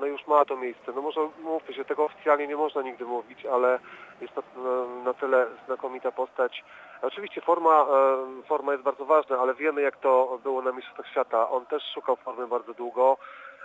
no 0.00 0.06
już 0.06 0.26
ma 0.26 0.44
to 0.44 0.56
miejsce. 0.56 0.92
No 0.94 1.02
może 1.02 1.20
mówmy 1.42 1.74
się, 1.74 1.84
tego 1.84 2.04
oficjalnie 2.04 2.46
nie 2.46 2.56
można 2.56 2.82
nigdy 2.82 3.04
mówić, 3.04 3.46
ale 3.46 3.78
jest 4.20 4.34
to 4.34 4.42
no, 4.56 4.86
na 5.04 5.14
tyle 5.14 5.46
znakomita 5.66 6.12
postać. 6.12 6.64
Oczywiście 7.02 7.40
forma, 7.40 7.82
e, 7.82 8.42
forma 8.48 8.72
jest 8.72 8.84
bardzo 8.84 9.04
ważna, 9.04 9.38
ale 9.38 9.54
wiemy 9.54 9.82
jak 9.82 9.96
to 9.96 10.38
było 10.42 10.62
na 10.62 10.72
Mistrzostwach 10.72 11.08
Świata. 11.08 11.50
On 11.50 11.66
też 11.66 11.82
szukał 11.94 12.16
formy 12.16 12.46
bardzo 12.46 12.74
długo, 12.74 13.16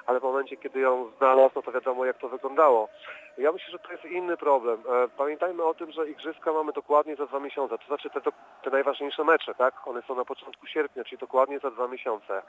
ale 0.06 0.20
w 0.20 0.24
momencie, 0.24 0.58
kiedy 0.58 0.80
ją 0.80 1.12
znalazł, 1.18 1.52
no 1.56 1.62
to 1.62 1.72
wiadomo 1.72 2.06
jak 2.06 2.18
to 2.18 2.30
wyglądało. 2.30 2.90
Ja 3.38 3.52
myślę, 3.52 3.72
że 3.72 3.80
to 3.80 3.92
jest 3.92 4.06
inny 4.06 4.38
problem. 4.38 4.84
E, 4.90 5.08
Pamiętajmy 5.18 5.64
o 5.64 5.74
tym, 5.74 5.92
że 5.92 6.10
igrzyska 6.10 6.54
mamy 6.54 6.72
dokładnie 6.74 7.16
za 7.16 7.26
dwa 7.26 7.40
miesiące, 7.40 7.78
to 7.78 7.86
znaczy 7.88 8.10
te, 8.10 8.22
te 8.64 8.70
najważniejsze 8.70 9.24
mecze, 9.24 9.56
tak? 9.56 9.88
One 9.88 10.02
są 10.02 10.16
na 10.16 10.26
początku 10.26 10.68
sierpnia, 10.68 11.04
czyli 11.04 11.18
dokładnie 11.18 11.60
za 11.60 11.72
dwa 11.72 11.88
miesiące. 11.88 12.42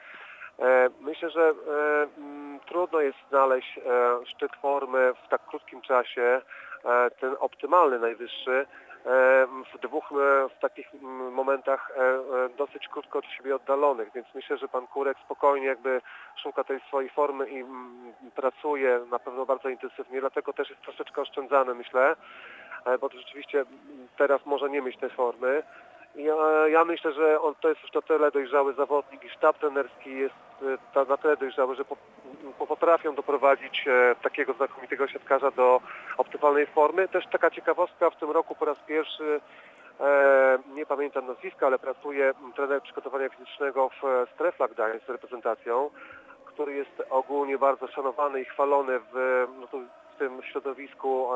E, 0.58 0.88
Myślę, 1.00 1.30
że 1.30 1.48
e, 1.50 1.54
trudno 2.66 3.00
jest 3.00 3.18
znaleźć 3.28 3.80
szczyt 4.26 4.52
formy 4.62 5.12
w 5.24 5.28
tak 5.28 5.46
krótkim 5.46 5.80
czasie, 5.80 6.40
ten 7.20 7.36
optymalny, 7.40 7.98
najwyższy, 7.98 8.66
w 9.74 9.78
dwóch 9.82 10.12
w 10.56 10.58
takich 10.60 10.92
momentach 11.32 11.92
dosyć 12.56 12.88
krótko 12.88 13.18
od 13.18 13.26
siebie 13.26 13.56
oddalonych, 13.56 14.10
więc 14.14 14.26
myślę, 14.34 14.58
że 14.58 14.68
pan 14.68 14.86
Kurek 14.86 15.18
spokojnie 15.24 15.66
jakby 15.66 16.00
szuka 16.42 16.64
tej 16.64 16.80
swojej 16.80 17.10
formy 17.10 17.50
i 17.50 17.64
pracuje 18.34 19.00
na 19.10 19.18
pewno 19.18 19.46
bardzo 19.46 19.68
intensywnie, 19.68 20.20
dlatego 20.20 20.52
też 20.52 20.70
jest 20.70 20.82
troszeczkę 20.82 21.22
oszczędzany, 21.22 21.74
myślę, 21.74 22.16
e, 22.86 22.98
bo 22.98 23.08
rzeczywiście 23.08 23.64
teraz 24.16 24.46
może 24.46 24.70
nie 24.70 24.82
mieć 24.82 24.96
tej 24.96 25.10
formy. 25.10 25.62
E, 26.16 26.70
Ja 26.70 26.84
myślę, 26.84 27.12
że 27.12 27.40
on 27.40 27.54
to 27.54 27.68
jest 27.68 27.82
już 27.82 27.92
na 27.92 28.02
tyle 28.02 28.30
dojrzały 28.30 28.74
zawodnik 28.74 29.24
i 29.24 29.30
sztab 29.30 29.58
trenerski 29.58 30.18
jest 30.18 30.34
e, 30.96 31.04
na 31.08 31.16
tyle 31.16 31.36
dojrzały, 31.36 31.74
że 31.74 31.84
po, 31.84 31.96
po, 32.58 32.66
potrafią 32.66 33.14
doprowadzić 33.14 33.84
e, 33.88 34.14
takiego 34.22 34.52
znakomitego 34.52 35.08
siatkarza 35.08 35.50
do 35.50 35.80
optymalnej 36.18 36.66
formy. 36.66 37.08
Też 37.08 37.26
taka 37.26 37.50
ciekawostka, 37.50 38.10
w 38.10 38.16
tym 38.16 38.30
roku 38.30 38.54
po 38.54 38.64
raz 38.64 38.78
pierwszy, 38.86 39.40
e, 40.00 40.58
nie 40.74 40.86
pamiętam 40.86 41.26
nazwiska, 41.26 41.66
ale 41.66 41.78
pracuje 41.78 42.32
trener 42.54 42.82
przygotowania 42.82 43.28
fizycznego 43.28 43.88
w 43.88 44.26
Strefla 44.34 44.68
Gdańsk 44.68 45.06
z 45.06 45.10
reprezentacją, 45.10 45.90
który 46.44 46.74
jest 46.74 47.02
ogólnie 47.10 47.58
bardzo 47.58 47.86
szanowany 47.86 48.40
i 48.40 48.44
chwalony 48.44 49.00
w, 49.12 49.46
no 49.60 49.66
w 49.66 50.18
tym 50.18 50.42
środowisku 50.42 51.28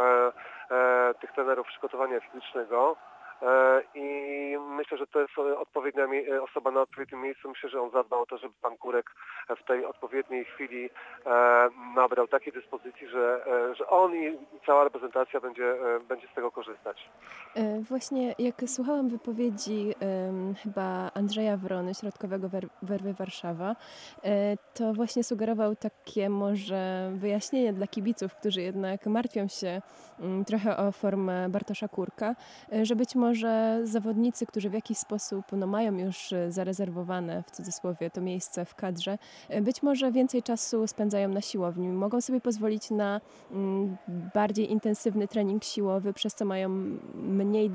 tych 1.20 1.32
trenerów 1.32 1.66
przygotowania 1.66 2.20
fizycznego. 2.20 2.96
E, 3.42 3.82
I 3.94 4.56
myślę, 4.58 4.98
że 4.98 5.06
to 5.06 5.20
jest 5.20 5.38
odpowiednia 5.58 6.04
e, 6.04 6.42
osoba 6.42 6.70
na 6.70 6.80
odpowiednim 6.80 7.22
miejscu. 7.22 7.48
Myślę, 7.48 7.70
że 7.70 7.80
on 7.80 7.90
zadbał 7.90 8.22
o 8.22 8.26
to, 8.26 8.38
żeby 8.38 8.54
pan 8.62 8.76
Kurek 8.76 9.10
w 9.62 9.64
tej 9.68 9.84
odpowiedniej 9.84 10.44
chwili 10.44 10.90
e, 11.26 11.30
nabrał 11.94 12.28
takiej 12.28 12.52
dyspozycji, 12.52 13.08
że, 13.08 13.44
że 13.78 13.86
on 13.86 14.14
i 14.14 14.38
cała 14.66 14.84
reprezentacja 14.84 15.40
będzie, 15.40 15.74
będzie 16.08 16.28
z 16.28 16.34
tego 16.34 16.50
korzystać. 16.50 17.10
Właśnie 17.80 18.34
jak 18.38 18.54
słuchałam 18.66 19.08
wypowiedzi 19.08 19.94
chyba 20.62 21.10
Andrzeja 21.14 21.56
Wrony, 21.56 21.94
środkowego 21.94 22.48
wer- 22.48 22.68
Werwy 22.82 23.12
Warszawa, 23.12 23.76
to 24.74 24.92
właśnie 24.92 25.24
sugerował 25.24 25.76
takie 25.76 26.30
może 26.30 27.10
wyjaśnienie 27.14 27.72
dla 27.72 27.86
kibiców, 27.86 28.34
którzy 28.34 28.62
jednak 28.62 29.06
martwią 29.06 29.48
się 29.48 29.82
mm, 30.20 30.44
trochę 30.44 30.76
o 30.76 30.92
formę 30.92 31.48
Bartosza 31.48 31.88
Kurka, 31.88 32.34
że 32.82 32.96
być 32.96 33.14
może 33.14 33.25
zawodnicy, 33.82 34.46
którzy 34.46 34.70
w 34.70 34.72
jakiś 34.72 34.98
sposób 34.98 35.44
no, 35.52 35.66
mają 35.66 35.98
już 35.98 36.32
e, 36.32 36.52
zarezerwowane 36.52 37.42
w 37.42 37.50
cudzysłowie 37.50 38.10
to 38.10 38.20
miejsce 38.20 38.64
w 38.64 38.74
kadrze, 38.74 39.18
e, 39.48 39.62
być 39.62 39.82
może 39.82 40.12
więcej 40.12 40.42
czasu 40.42 40.86
spędzają 40.86 41.28
na 41.28 41.40
siłowni, 41.40 41.88
mogą 41.88 42.20
sobie 42.20 42.40
pozwolić 42.40 42.90
na 42.90 43.20
mm, 43.52 43.96
bardziej 44.34 44.72
intensywny 44.72 45.28
trening 45.28 45.64
siłowy, 45.64 46.12
przez 46.12 46.34
co 46.34 46.44
mają 46.44 46.68
mniej 47.14 47.70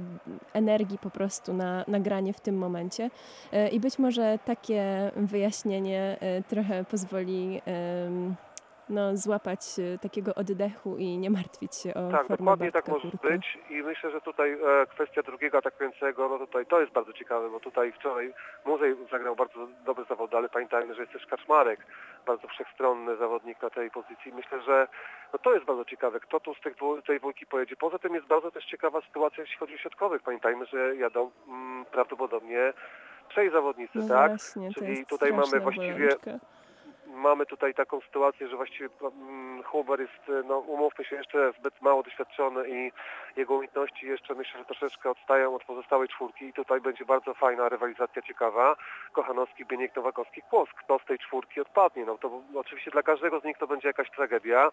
energii 0.54 0.98
po 0.98 1.10
prostu 1.10 1.54
na, 1.54 1.86
na 1.88 2.00
granie 2.00 2.34
w 2.34 2.40
tym 2.40 2.58
momencie. 2.58 3.10
E, 3.52 3.70
I 3.70 3.80
być 3.80 4.00
może 4.00 4.40
takie 4.46 5.12
wyjaśnienie 5.16 6.18
trochę 6.48 6.84
pozwoli 6.84 7.62
no, 8.92 9.18
złapać 9.18 9.60
e, 9.80 9.98
takiego 9.98 10.36
oddechu 10.36 10.98
i 10.98 11.18
nie 11.18 11.30
martwić 11.30 11.76
się 11.76 11.94
o 11.94 12.12
Tak, 12.12 12.28
dokładnie 12.28 12.72
tak 12.72 12.88
może 12.88 13.08
być 13.24 13.58
i 13.70 13.84
myślę, 13.84 14.12
że 14.12 14.22
tutaj 14.22 14.52
e, 14.54 14.86
kwestia 14.86 15.22
drugiego 15.24 15.58
atakującego, 15.58 16.30
no 16.30 16.38
tutaj 16.40 16.66
to 16.66 16.82
jest 16.82 16.94
bardzo 16.94 17.14
ciekawe, 17.14 17.50
bo 17.50 17.60
tutaj 17.60 17.92
wczoraj 17.92 18.34
Murzej 18.66 18.96
zagrał 19.12 19.36
bardzo 19.36 19.68
dobry 19.86 20.06
zawód, 20.10 20.36
ale 20.36 20.50
pamiętajmy, 20.50 20.96
że 20.96 21.02
jest 21.02 21.14
też 21.14 21.26
Kaczmarek, 21.26 21.86
bardzo 22.26 22.48
wszechstronny 22.48 23.18
zawodnik 23.18 23.62
na 23.62 23.70
tej 23.70 23.92
pozycji. 23.92 24.34
Myślę, 24.34 24.62
że 24.62 24.88
no 25.34 25.40
to 25.40 25.54
jest 25.54 25.66
bardzo 25.66 25.86
ciekawe, 25.86 26.20
kto 26.20 26.40
tu 26.40 26.54
z 26.56 26.62
tych 26.62 26.76
dwu, 26.76 27.02
tej 27.02 27.20
dwójki 27.20 27.46
pojedzie. 27.46 27.76
Poza 27.76 28.00
tym 28.00 28.16
jest 28.16 28.28
bardzo 28.28 28.52
też 28.52 28.66
ciekawa 28.66 29.02
sytuacja, 29.02 29.44
jeśli 29.44 29.58
chodzi 29.58 29.76
o 29.76 29.78
środkowych. 29.78 30.22
Pamiętajmy, 30.22 30.66
że 30.66 30.96
jadą 30.96 31.32
mm, 31.48 31.86
prawdopodobnie 31.86 32.74
trzej 33.30 33.52
zawodnicy, 33.52 33.92
No 33.98 34.08
tak? 34.08 34.32
właśnie, 34.32 34.74
Czyli 34.74 35.06
tutaj 35.06 35.34
mamy 35.34 35.60
właściwie 35.60 36.08
bolączka. 36.08 36.61
Mamy 37.14 37.46
tutaj 37.46 37.74
taką 37.74 38.02
sytuację, 38.02 38.48
że 38.48 38.56
właściwie 38.56 38.90
mm, 39.02 39.64
Huber 39.64 40.02
jest, 40.02 40.30
e, 40.30 40.44
no 40.48 40.60
umówmy 40.60 41.06
się, 41.06 41.16
jeszcze 41.16 41.54
zbyt 41.60 41.82
mało 41.82 42.04
doświadczony 42.04 42.70
i 42.70 42.92
jego 43.36 43.54
umiejętności 43.54 44.08
jeszcze 44.08 44.36
myślę, 44.36 44.60
że 44.60 44.66
troszeczkę 44.66 45.10
odstają 45.10 45.56
od 45.56 45.64
pozostałej 45.64 46.08
czwórki 46.08 46.46
i 46.46 46.54
tutaj 46.54 46.82
będzie 46.82 47.06
bardzo 47.06 47.34
fajna 47.34 47.70
rywalizacja 47.70 48.22
ciekawa. 48.22 48.76
Kochanowski, 49.12 49.66
Bieniek, 49.66 49.96
Nowakowski, 49.96 50.42
Kłos. 50.42 50.70
Kto 50.70 51.00
z 51.00 51.06
tej 51.06 51.20
czwórki 51.20 51.62
odpadnie? 51.62 52.06
No 52.06 52.18
to 52.18 52.42
oczywiście 52.56 52.92
dla 52.92 53.04
każdego 53.04 53.40
z 53.40 53.44
nich 53.44 53.58
to 53.58 53.68
będzie 53.68 53.88
jakaś 53.88 54.10
tragedia. 54.12 54.72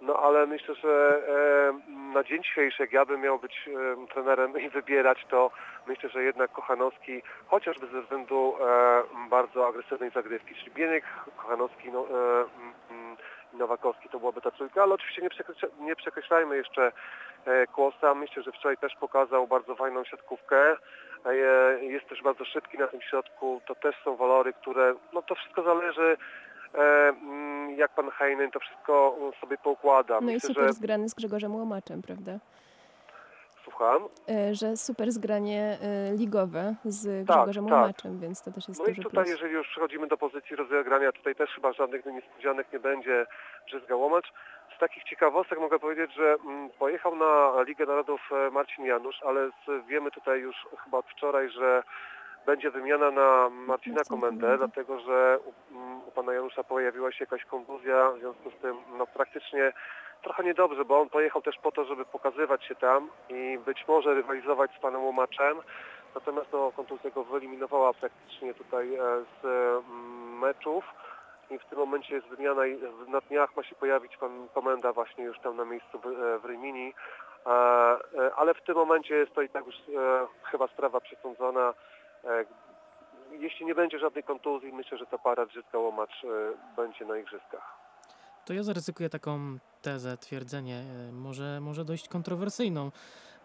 No 0.00 0.16
ale 0.16 0.46
myślę, 0.46 0.74
że 0.74 1.22
e, 1.28 2.12
na 2.14 2.24
dzień 2.24 2.42
dzisiejszy, 2.42 2.82
jak 2.82 2.92
ja 2.92 3.04
bym 3.04 3.20
miał 3.20 3.38
być 3.38 3.68
e, 3.68 4.06
trenerem 4.06 4.60
i 4.60 4.68
wybierać, 4.68 5.26
to 5.30 5.50
myślę, 5.86 6.08
że 6.08 6.22
jednak 6.22 6.52
Kochanowski, 6.52 7.22
chociażby 7.46 7.86
ze 7.86 8.02
względu 8.02 8.54
e, 8.60 9.02
bardzo 9.30 9.68
agresywnej 9.68 10.10
zagrywki, 10.10 10.54
czyli 10.54 10.70
Bieniek, 10.70 11.04
Kochanowski 11.36 11.90
no, 11.92 12.06
Nowakowski 13.52 14.08
to 14.08 14.18
byłaby 14.18 14.40
ta 14.40 14.50
trójka, 14.50 14.82
ale 14.82 14.94
oczywiście 14.94 15.22
nie, 15.22 15.30
przekreśla, 15.30 15.68
nie 15.80 15.96
przekreślajmy 15.96 16.56
jeszcze 16.56 16.92
Kłosa. 17.72 18.14
Myślę, 18.14 18.42
że 18.42 18.52
wczoraj 18.52 18.76
też 18.76 18.94
pokazał 19.00 19.46
bardzo 19.46 19.74
fajną 19.74 20.04
siatkówkę. 20.04 20.76
Jest 21.80 22.08
też 22.08 22.22
bardzo 22.22 22.44
szybki 22.44 22.78
na 22.78 22.86
tym 22.86 23.02
środku. 23.02 23.60
To 23.66 23.74
też 23.74 23.96
są 24.04 24.16
walory, 24.16 24.52
które, 24.52 24.94
no 25.12 25.22
to 25.22 25.34
wszystko 25.34 25.62
zależy 25.62 26.16
jak 27.76 27.94
pan 27.94 28.10
Heinen 28.10 28.50
to 28.50 28.60
wszystko 28.60 29.16
mm, 29.18 29.32
sobie 29.40 29.58
poukłada. 29.58 30.20
No 30.20 30.30
i 30.30 30.34
Myślę, 30.34 30.48
super 30.48 30.66
że 30.66 30.72
zgrany 30.72 31.08
z 31.08 31.14
Grzegorzem 31.14 31.54
Łomaczem, 31.54 32.02
prawda? 32.02 32.32
słucham. 33.64 34.02
E, 34.28 34.54
Że 34.54 34.76
super 34.76 35.12
zgranie 35.12 35.78
e, 35.82 36.16
ligowe 36.16 36.74
z 36.84 37.26
Tak, 37.26 37.36
Grzegorzem 37.36 37.64
tak. 37.64 37.72
Łomaczem, 37.74 38.20
więc 38.20 38.42
to 38.42 38.52
też 38.52 38.68
jest 38.68 38.80
No 38.80 38.86
i 38.86 38.94
tutaj, 38.94 39.10
plus. 39.24 39.28
jeżeli 39.28 39.54
już 39.54 39.68
przechodzimy 39.68 40.06
do 40.06 40.16
pozycji 40.16 40.56
rozegrania, 40.56 41.12
tutaj 41.12 41.34
też 41.34 41.50
chyba 41.50 41.72
żadnych 41.72 42.06
niespodzianek 42.06 42.72
nie 42.72 42.78
będzie 42.78 43.26
Brzyzga 43.66 43.96
Łomacz. 43.96 44.32
Z 44.76 44.78
takich 44.78 45.04
ciekawostek 45.04 45.58
mogę 45.60 45.78
powiedzieć, 45.78 46.14
że 46.14 46.36
mm, 46.46 46.70
pojechał 46.78 47.16
na 47.16 47.62
Ligę 47.62 47.86
Narodów 47.86 48.20
e, 48.32 48.50
Marcin 48.50 48.84
Janusz, 48.84 49.22
ale 49.22 49.50
wiemy 49.88 50.10
tutaj 50.10 50.40
już 50.40 50.56
chyba 50.84 50.98
od 50.98 51.06
wczoraj, 51.06 51.50
że 51.50 51.82
będzie 52.46 52.70
wymiana 52.70 53.10
na 53.10 53.50
Marcina 53.50 54.04
Komendę, 54.08 54.58
dlatego 54.58 55.00
że 55.00 55.38
u, 55.44 55.74
mm, 55.76 56.00
u 56.08 56.10
pana 56.10 56.32
Janusza 56.32 56.64
pojawiła 56.64 57.12
się 57.12 57.24
jakaś 57.24 57.44
kontuzja, 57.44 58.10
w 58.10 58.18
związku 58.18 58.50
z 58.50 58.62
tym 58.62 58.76
no, 58.98 59.06
praktycznie 59.06 59.72
trochę 60.22 60.44
niedobrze, 60.44 60.84
bo 60.84 61.00
on 61.00 61.08
pojechał 61.08 61.42
też 61.42 61.56
po 61.62 61.72
to, 61.72 61.84
żeby 61.84 62.04
pokazywać 62.04 62.64
się 62.64 62.74
tam 62.74 63.08
i 63.28 63.58
być 63.66 63.88
może 63.88 64.14
rywalizować 64.14 64.70
z 64.78 64.80
panem 64.80 65.04
Łomaczem. 65.04 65.56
Natomiast 66.14 66.52
no, 66.52 66.72
kontuzja 66.76 67.10
go 67.10 67.24
wyeliminowała 67.24 67.94
praktycznie 67.94 68.54
tutaj 68.54 68.94
e, 68.94 69.00
z 69.42 69.44
mm, 69.44 70.38
meczów 70.38 70.84
i 71.50 71.58
w 71.58 71.64
tym 71.64 71.78
momencie 71.78 72.14
jest 72.14 72.26
wymiana 72.26 72.66
i 72.66 72.78
na 73.08 73.20
dniach 73.20 73.56
ma 73.56 73.62
się 73.62 73.74
pojawić 73.74 74.16
pan 74.16 74.48
komenda 74.54 74.92
właśnie 74.92 75.24
już 75.24 75.38
tam 75.38 75.56
na 75.56 75.64
miejscu 75.64 75.98
w, 75.98 76.06
e, 76.06 76.38
w 76.38 76.44
Rymini. 76.44 76.94
E, 77.46 77.50
ale 78.36 78.54
w 78.54 78.62
tym 78.62 78.74
momencie 78.74 79.14
jest 79.14 79.34
to 79.34 79.42
i 79.42 79.48
tak 79.48 79.66
już 79.66 79.76
chyba 80.42 80.66
sprawa 80.66 81.00
przesądzona. 81.00 81.74
E, 82.26 82.44
jeśli 83.30 83.66
nie 83.66 83.74
będzie 83.74 83.98
żadnej 83.98 84.24
kontuzji, 84.24 84.72
myślę, 84.72 84.98
że 84.98 85.06
ta 85.06 85.18
para 85.18 85.46
Drzyska 85.46 85.78
Łomacz 85.78 86.24
e, 86.24 86.28
będzie 86.76 87.04
na 87.04 87.18
igrzyskach. 87.18 87.76
To 88.44 88.54
ja 88.54 88.62
zaryzykuję 88.62 89.08
taką 89.08 89.58
tezę, 89.82 90.16
twierdzenie, 90.16 90.84
e, 91.08 91.12
może, 91.12 91.60
może 91.60 91.84
dość 91.84 92.08
kontrowersyjną. 92.08 92.90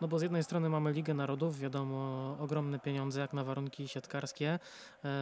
No 0.02 0.08
bo 0.08 0.20
z 0.20 0.22
jednej 0.22 0.44
strony 0.44 0.70
mamy 0.70 0.92
Ligę 0.92 1.14
Narodów, 1.14 1.60
wiadomo, 1.60 2.36
ogromne 2.40 2.80
pieniądze 2.80 3.22
jak 3.22 3.34
na 3.34 3.44
warunki 3.44 3.88
siatkarskie. 3.88 4.60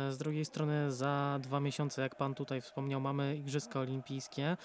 Z 0.09 0.17
drugiej 0.17 0.45
strony 0.45 0.91
za 0.91 1.39
dwa 1.41 1.59
miesiące, 1.59 2.01
jak 2.01 2.15
pan 2.15 2.33
tutaj 2.33 2.61
wspomniał, 2.61 3.01
mamy 3.01 3.35
Igrzyska 3.35 3.79
Olimpijskie. 3.79 4.57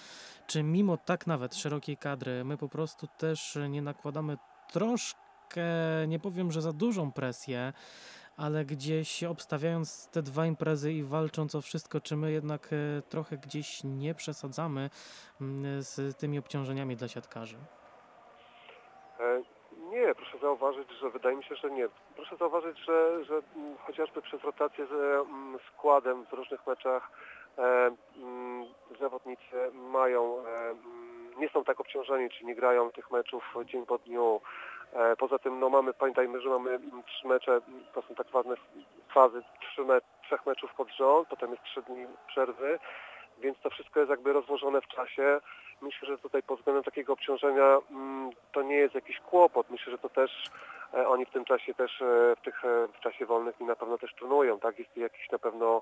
Czy 0.47 0.63
mimo 0.63 0.97
tak 0.97 1.27
nawet 1.27 1.55
szerokiej 1.55 1.97
kadry, 1.97 2.43
my 2.45 2.57
po 2.57 2.69
prostu 2.69 3.07
też 3.17 3.57
nie 3.69 3.81
nakładamy 3.81 4.37
troszkę, 4.71 5.63
nie 6.07 6.19
powiem, 6.19 6.51
że 6.51 6.61
za 6.61 6.73
dużą 6.73 7.11
presję 7.11 7.73
ale 8.37 8.65
gdzieś 8.65 9.23
obstawiając 9.23 10.09
te 10.09 10.21
dwa 10.21 10.45
imprezy 10.45 10.93
i 10.93 11.03
walcząc 11.03 11.55
o 11.55 11.61
wszystko, 11.61 12.01
czy 12.01 12.15
my 12.15 12.31
jednak 12.31 12.69
e, 12.73 13.01
trochę 13.09 13.37
gdzieś 13.37 13.83
nie 13.83 14.15
przesadzamy 14.15 14.89
mm, 15.41 15.81
z 15.81 16.17
tymi 16.17 16.39
obciążeniami 16.39 16.95
dla 16.95 17.07
siatkarzy? 17.07 17.57
E, 19.19 19.41
Nie, 19.89 20.15
proszę 20.15 20.37
zauważyć, 20.37 20.89
że 21.01 21.09
wydaje 21.09 21.35
mi 21.35 21.43
się, 21.43 21.55
że 21.55 21.71
nie. 21.71 21.87
Proszę 22.15 22.37
zauważyć, 22.37 22.77
że, 22.79 23.25
że 23.25 23.41
mm, 23.55 23.77
chociażby 23.77 24.21
przez 24.21 24.43
rotację 24.43 24.85
z 24.87 24.91
mm, 24.91 25.59
składem 25.73 26.25
w 26.25 26.33
różnych 26.33 26.67
meczach 26.67 27.11
e, 27.57 27.91
zawodnicy 28.99 29.71
mają, 29.73 30.43
nie 31.37 31.49
są 31.49 31.63
tak 31.63 31.79
obciążeni, 31.79 32.29
czy 32.29 32.45
nie 32.45 32.55
grają 32.55 32.91
tych 32.91 33.11
meczów 33.11 33.55
dzień 33.65 33.85
po 33.85 33.97
dniu. 33.97 34.41
E, 34.95 35.15
Poza 35.15 35.39
tym 35.39 35.59
no 35.59 35.69
mamy, 35.69 35.93
pamiętajmy, 35.93 36.41
że 36.41 36.49
mamy 36.49 36.79
trzy 37.05 37.27
mecze, 37.27 37.61
to 37.93 38.01
są 38.01 38.15
tak 38.15 38.27
zwane 38.27 38.55
fazy 39.13 39.43
trzy 39.59 39.85
me, 39.85 39.99
trzech 40.23 40.45
meczów 40.45 40.73
pod 40.73 40.89
rząd, 40.91 41.27
potem 41.27 41.51
jest 41.51 41.63
trzy 41.63 41.81
dni 41.81 42.07
przerwy, 42.27 42.79
więc 43.39 43.57
to 43.59 43.69
wszystko 43.69 43.99
jest 43.99 44.09
jakby 44.09 44.33
rozłożone 44.33 44.81
w 44.81 44.87
czasie. 44.87 45.39
Myślę, 45.81 46.07
że 46.07 46.17
tutaj 46.17 46.43
pod 46.43 46.59
względem 46.59 46.83
takiego 46.83 47.13
obciążenia 47.13 47.77
mm, 47.91 48.29
to 48.51 48.61
nie 48.61 48.75
jest 48.75 48.95
jakiś 48.95 49.19
kłopot. 49.19 49.69
Myślę, 49.69 49.91
że 49.91 49.97
to 49.97 50.09
też 50.09 50.31
e, 50.93 51.07
oni 51.07 51.25
w 51.25 51.29
tym 51.29 51.45
czasie 51.45 51.73
też 51.73 52.01
e, 52.01 52.35
w 52.35 52.41
tych 52.41 52.61
w 52.93 52.99
czasie 52.99 53.25
wolnych 53.25 53.61
i 53.61 53.63
na 53.63 53.75
pewno 53.75 53.97
też 53.97 54.13
trenują, 54.13 54.59
tak? 54.59 54.79
Jest 54.79 54.97
jakiś 54.97 55.31
na 55.31 55.39
pewno 55.39 55.81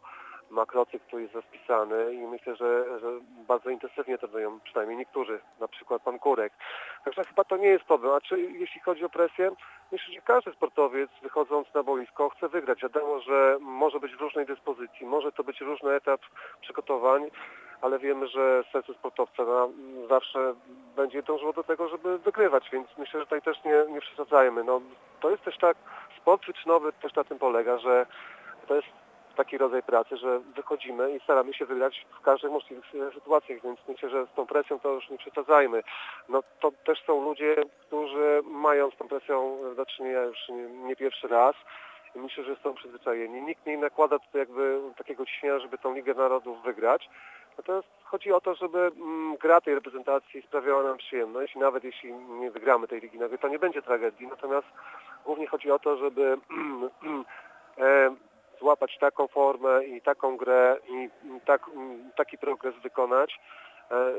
makrocyk, 0.53 1.03
który 1.03 1.21
jest 1.21 1.35
rozpisany 1.35 2.13
i 2.13 2.17
myślę, 2.17 2.55
że, 2.55 2.99
że 2.99 3.07
bardzo 3.47 3.69
intensywnie 3.69 4.17
trenują, 4.17 4.59
przynajmniej 4.59 4.97
niektórzy, 4.97 5.39
na 5.59 5.67
przykład 5.67 6.01
pan 6.01 6.19
Kurek. 6.19 6.53
Także 7.05 7.23
chyba 7.23 7.43
to 7.43 7.57
nie 7.57 7.67
jest 7.67 7.85
problem. 7.85 8.13
A 8.13 8.21
czy 8.21 8.41
jeśli 8.41 8.81
chodzi 8.81 9.05
o 9.05 9.09
presję, 9.09 9.51
myślę, 9.91 10.13
że 10.13 10.21
każdy 10.21 10.51
sportowiec 10.51 11.09
wychodząc 11.21 11.73
na 11.73 11.83
boisko 11.83 12.29
chce 12.29 12.49
wygrać. 12.49 12.81
Wiadomo, 12.81 13.19
że 13.19 13.57
może 13.61 13.99
być 13.99 14.15
w 14.15 14.21
różnej 14.21 14.45
dyspozycji, 14.45 15.05
może 15.05 15.31
to 15.31 15.43
być 15.43 15.61
różny 15.61 15.91
etap 15.91 16.21
przygotowań, 16.61 17.29
ale 17.81 17.99
wiemy, 17.99 18.27
że 18.27 18.63
serce 18.71 18.93
sportowca 18.93 19.43
zawsze 20.09 20.53
będzie 20.95 21.23
dążyło 21.23 21.53
do 21.53 21.63
tego, 21.63 21.89
żeby 21.89 22.17
wygrywać, 22.17 22.69
więc 22.71 22.87
myślę, 22.97 23.19
że 23.19 23.25
tutaj 23.25 23.41
też 23.41 23.63
nie, 23.63 23.85
nie 23.89 24.01
przesadzajmy. 24.01 24.63
No, 24.63 24.81
to 25.19 25.29
jest 25.29 25.43
też 25.43 25.57
tak, 25.57 25.77
sport 26.17 26.45
wyczynowy 26.45 26.93
też 26.93 27.15
na 27.15 27.23
tym 27.23 27.39
polega, 27.39 27.77
że 27.77 28.05
to 28.67 28.75
jest 28.75 28.87
taki 29.35 29.57
rodzaj 29.57 29.83
pracy, 29.83 30.17
że 30.17 30.39
wychodzimy 30.39 31.15
i 31.15 31.19
staramy 31.19 31.53
się 31.53 31.65
wygrać 31.65 32.05
w 32.19 32.21
każdych 32.21 32.51
możliwych 32.51 32.85
sytuacjach, 33.13 33.61
więc 33.63 33.79
myślę, 33.87 34.09
że 34.09 34.25
z 34.25 34.35
tą 34.35 34.45
presją 34.45 34.79
to 34.79 34.89
już 34.89 35.09
nie 35.09 35.17
przesadzajmy. 35.17 35.83
No 36.29 36.43
to 36.59 36.71
też 36.85 37.03
są 37.05 37.23
ludzie, 37.23 37.55
którzy 37.87 38.41
mają 38.43 38.91
z 38.91 38.97
tą 38.97 39.07
presją 39.07 39.57
do 39.75 39.85
czynienia 39.85 40.21
już 40.21 40.49
nie, 40.49 40.63
nie 40.63 40.95
pierwszy 40.95 41.27
raz 41.27 41.55
i 42.15 42.19
myślę, 42.19 42.43
że 42.43 42.55
są 42.55 42.73
przyzwyczajeni. 42.73 43.41
Nikt 43.41 43.65
nie 43.65 43.77
nakłada 43.77 44.19
tutaj 44.19 44.39
jakby 44.39 44.81
takiego 44.97 45.25
ciśnienia, 45.25 45.59
żeby 45.59 45.77
tą 45.77 45.93
Ligę 45.93 46.13
Narodów 46.13 46.63
wygrać. 46.63 47.09
Natomiast 47.57 47.87
chodzi 48.03 48.31
o 48.31 48.41
to, 48.41 48.55
żeby 48.55 48.79
mm, 48.79 49.37
gra 49.37 49.61
tej 49.61 49.75
reprezentacji 49.75 50.41
sprawiała 50.41 50.83
nam 50.83 50.97
przyjemność 50.97 51.55
nawet 51.55 51.83
jeśli 51.83 52.13
nie 52.13 52.51
wygramy 52.51 52.87
tej 52.87 53.01
Ligi 53.01 53.19
to 53.41 53.47
nie 53.47 53.59
będzie 53.59 53.81
tragedii. 53.81 54.27
Natomiast 54.27 54.67
głównie 55.25 55.47
chodzi 55.47 55.71
o 55.71 55.79
to, 55.79 55.97
żeby 55.97 56.37
e, 57.77 58.15
złapać 58.63 58.97
taką 58.97 59.27
formę 59.27 59.85
i 59.85 60.01
taką 60.01 60.37
grę 60.37 60.77
i 60.89 61.09
tak, 61.45 61.69
taki 62.15 62.37
progres 62.37 62.75
wykonać, 62.83 63.39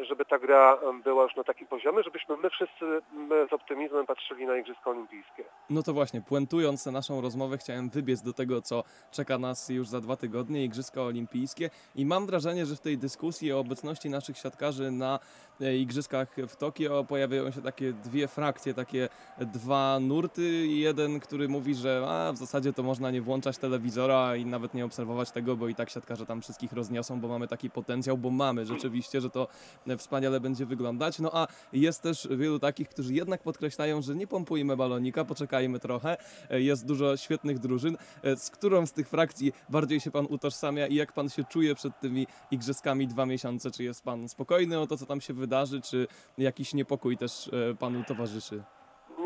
żeby 0.03 0.25
ta 0.25 0.39
gra 0.39 0.79
była 1.05 1.23
już 1.23 1.37
na 1.37 1.45
takim 1.45 1.67
poziomie, 1.67 2.03
żebyśmy 2.03 2.37
my 2.37 2.51
wszyscy 2.51 2.85
my 3.13 3.47
z 3.51 3.53
optymizmem 3.53 4.07
patrzyli 4.07 4.47
na 4.47 4.57
Igrzyska 4.57 4.91
Olimpijskie. 4.91 5.45
No 5.71 5.83
to 5.83 5.93
właśnie, 5.93 6.21
puentując 6.21 6.87
naszą 6.87 7.21
rozmowę, 7.21 7.59
chciałem 7.59 7.91
wybiec 7.91 8.23
do 8.23 8.33
tego, 8.33 8.63
co 8.63 8.85
czeka 9.11 9.39
nas 9.39 9.69
już 9.69 9.89
za 9.89 10.01
dwa 10.01 10.17
tygodnie, 10.17 10.65
Igrzyska 10.65 11.03
Olimpijskie. 11.03 11.71
I 11.95 12.07
mam 12.07 12.27
wrażenie, 12.27 12.67
że 12.67 12.77
w 12.77 12.81
tej 12.81 12.99
dyskusji 12.99 13.53
o 13.53 13.59
obecności 13.59 14.11
naszych 14.11 14.39
siatkarzy 14.39 14.91
na 14.91 15.19
e, 15.61 15.77
Igrzyskach 15.77 16.37
w 16.49 16.57
Tokio 16.57 17.05
pojawiają 17.05 17.51
się 17.51 17.63
takie 17.63 17.93
dwie 17.93 18.29
frakcje, 18.29 18.75
takie 18.75 19.09
dwa 19.39 20.01
nurty. 20.01 20.67
Jeden, 20.67 21.21
który 21.21 21.49
mówi, 21.49 21.75
że 21.75 22.07
a, 22.09 22.33
w 22.33 22.37
zasadzie 22.37 22.73
to 22.73 22.83
można 22.83 23.11
nie 23.11 23.23
włączać 23.23 23.59
telewizora 23.59 24.37
i 24.37 24.47
nawet 24.47 24.75
nie 24.75 24.85
obserwować 24.85 25.31
tego, 25.31 25.57
bo 25.57 25.69
i 25.69 25.75
tak 25.75 25.91
siatkarze 25.91 26.27
tam 26.27 26.43
wszystkich 26.43 26.73
rozniosą, 26.73 27.21
bo 27.21 27.29
mamy 27.29 27.49
taki 27.49 27.71
potencjał, 27.71 28.19
bo 28.19 28.31
mamy 28.31 28.67
rzeczywiście, 28.67 29.21
że 29.21 29.31
to 29.31 29.43
e, 29.43 29.64
wspaniale 29.99 30.41
będzie 30.41 30.67
wyglądać. 30.67 31.19
No 31.19 31.31
a 31.33 31.47
jest 31.73 32.03
też 32.03 32.29
wielu 32.31 32.59
takich, 32.59 32.89
którzy 32.89 33.15
jednak 33.15 33.43
podkreślają, 33.43 34.03
że 34.03 34.15
nie 34.15 34.27
pompujmy 34.27 34.77
balonika, 34.77 35.25
poczekajmy 35.25 35.79
trochę. 35.79 36.17
Jest 36.51 36.87
dużo 36.87 37.17
świetnych 37.17 37.59
drużyn. 37.59 37.97
Z 38.37 38.51
którą 38.51 38.87
z 38.87 38.93
tych 38.93 39.09
frakcji 39.09 39.53
bardziej 39.69 40.01
się 40.01 40.11
pan 40.11 40.27
utożsamia 40.31 40.87
i 40.87 40.95
jak 40.95 41.13
pan 41.13 41.29
się 41.29 41.45
czuje 41.45 41.75
przed 41.75 42.01
tymi 42.01 42.27
igrzyskami 42.51 43.09
dwa 43.09 43.27
miesiące? 43.27 43.71
Czy 43.71 43.85
jest 43.85 44.05
pan 44.05 44.29
spokojny 44.29 44.81
o 44.81 44.87
to, 44.87 44.97
co 44.97 45.07
tam 45.07 45.21
się 45.21 45.35
wydarzy, 45.35 45.81
czy 45.81 46.07
jakiś 46.39 46.75
niepokój 46.75 47.17
też 47.17 47.51
e, 47.71 47.75
panu 47.75 48.05
towarzyszy? 48.05 48.63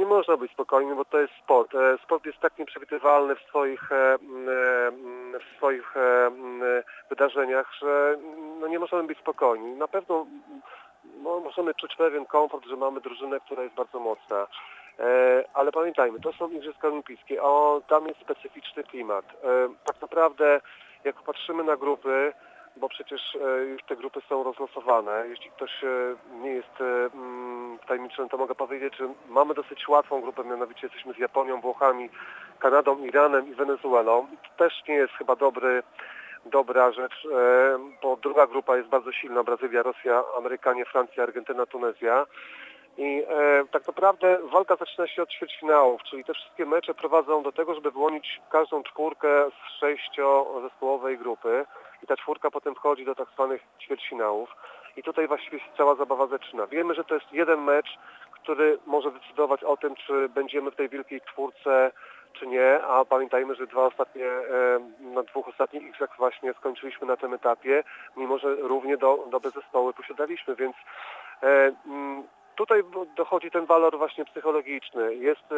Można 0.08 0.36
być 0.36 0.52
spokojnym, 0.52 0.96
bo 0.96 1.04
to 1.04 1.20
jest 1.20 1.32
sport. 1.44 1.74
E, 1.74 1.98
Sport 2.04 2.26
jest 2.26 2.38
tak 2.38 2.58
nieprzewidywalny 2.58 3.36
w 3.36 3.42
swoich, 3.42 3.92
e, 3.92 4.14
e, 4.14 4.18
w 5.38 5.56
swoich 5.56 5.94
wydarzeniach, 7.10 7.74
że 7.82 8.18
no 8.60 8.66
nie 8.66 8.78
możemy 8.78 9.02
być 9.02 9.18
spokojni. 9.18 9.72
Na 9.72 9.88
pewno 9.88 10.26
no, 11.22 11.40
możemy 11.40 11.74
czuć 11.74 11.96
pewien 11.96 12.26
komfort, 12.26 12.66
że 12.66 12.76
mamy 12.76 13.00
drużynę, 13.00 13.40
która 13.40 13.62
jest 13.62 13.74
bardzo 13.74 14.00
mocna. 14.00 14.46
Ale 15.54 15.72
pamiętajmy, 15.72 16.20
to 16.20 16.32
są 16.32 16.50
Igrzyska 16.50 16.88
Olimpijskie, 16.88 17.42
a 17.42 17.80
tam 17.88 18.06
jest 18.06 18.20
specyficzny 18.20 18.84
klimat. 18.84 19.24
Tak 19.84 20.00
naprawdę, 20.00 20.60
jak 21.04 21.16
popatrzymy 21.16 21.64
na 21.64 21.76
grupy, 21.76 22.32
bo 22.78 22.88
przecież 22.88 23.36
e, 23.36 23.64
już 23.64 23.82
te 23.82 23.96
grupy 23.96 24.20
są 24.28 24.42
rozlosowane. 24.42 25.24
Jeśli 25.28 25.50
ktoś 25.50 25.84
e, 25.84 26.16
nie 26.40 26.50
jest 26.50 26.80
e, 26.80 27.14
mm, 27.14 27.78
tajemniczym, 27.86 28.28
to 28.28 28.36
mogę 28.36 28.54
powiedzieć, 28.54 28.96
że 28.96 29.08
mamy 29.28 29.54
dosyć 29.54 29.88
łatwą 29.88 30.20
grupę, 30.20 30.44
mianowicie 30.44 30.86
jesteśmy 30.86 31.14
z 31.14 31.18
Japonią, 31.18 31.60
Włochami, 31.60 32.10
Kanadą, 32.58 32.98
Iranem 32.98 33.48
i 33.48 33.54
Wenezuelą. 33.54 34.26
To 34.42 34.64
też 34.64 34.82
nie 34.88 34.94
jest 34.94 35.12
chyba 35.12 35.36
dobry, 35.36 35.82
dobra 36.46 36.92
rzecz, 36.92 37.28
bo 38.02 38.16
druga 38.16 38.46
grupa 38.46 38.76
jest 38.76 38.88
bardzo 38.88 39.12
silna, 39.12 39.44
Brazylia, 39.44 39.82
Rosja, 39.82 40.22
Amerykanie, 40.38 40.84
Francja, 40.84 41.22
Argentyna, 41.22 41.66
Tunezja. 41.66 42.26
I 42.98 43.24
e, 43.28 43.64
tak 43.70 43.86
naprawdę 43.86 44.38
walka 44.52 44.76
zaczyna 44.76 45.06
się 45.06 45.22
od 45.22 45.30
ćwierćfinałów, 45.30 46.02
czyli 46.02 46.24
te 46.24 46.34
wszystkie 46.34 46.66
mecze 46.66 46.94
prowadzą 46.94 47.42
do 47.42 47.52
tego, 47.52 47.74
żeby 47.74 47.90
wyłonić 47.90 48.40
każdą 48.50 48.82
czwórkę 48.82 49.28
z 49.50 49.80
sześciozespołowej 49.80 51.18
grupy 51.18 51.66
i 52.02 52.06
ta 52.06 52.16
czwórka 52.16 52.50
potem 52.50 52.74
wchodzi 52.74 53.04
do 53.04 53.14
tak 53.14 53.28
zwanych 53.34 53.62
ćwierćfinałów. 53.80 54.56
I 54.96 55.02
tutaj 55.02 55.28
właściwie 55.28 55.58
się 55.58 55.70
cała 55.76 55.94
zabawa 55.94 56.26
zaczyna. 56.26 56.66
Wiemy, 56.66 56.94
że 56.94 57.04
to 57.04 57.14
jest 57.14 57.32
jeden 57.32 57.60
mecz, 57.60 57.98
który 58.30 58.78
może 58.86 59.10
decydować 59.10 59.64
o 59.64 59.76
tym, 59.76 59.94
czy 59.94 60.28
będziemy 60.28 60.70
w 60.70 60.76
tej 60.76 60.88
wielkiej 60.88 61.20
czwórce, 61.20 61.90
czy 62.32 62.46
nie, 62.46 62.82
a 62.82 63.04
pamiętajmy, 63.04 63.54
że 63.54 63.66
dwa 63.66 63.86
ostatnie, 63.86 64.26
na 65.00 65.22
dwóch 65.22 65.48
ostatnich 65.48 65.82
igrzyskach 65.82 66.18
właśnie 66.18 66.52
skończyliśmy 66.52 67.06
na 67.06 67.16
tym 67.16 67.34
etapie, 67.34 67.84
mimo 68.16 68.38
że 68.38 68.54
równie 68.54 68.96
do, 68.96 69.24
dobre 69.30 69.50
zespoły 69.50 69.92
posiadaliśmy, 69.92 70.56
więc 70.56 70.76
tutaj 72.56 72.82
dochodzi 73.16 73.50
ten 73.50 73.66
walor 73.66 73.98
właśnie 73.98 74.24
psychologiczny. 74.24 75.14
Jest, 75.14 75.54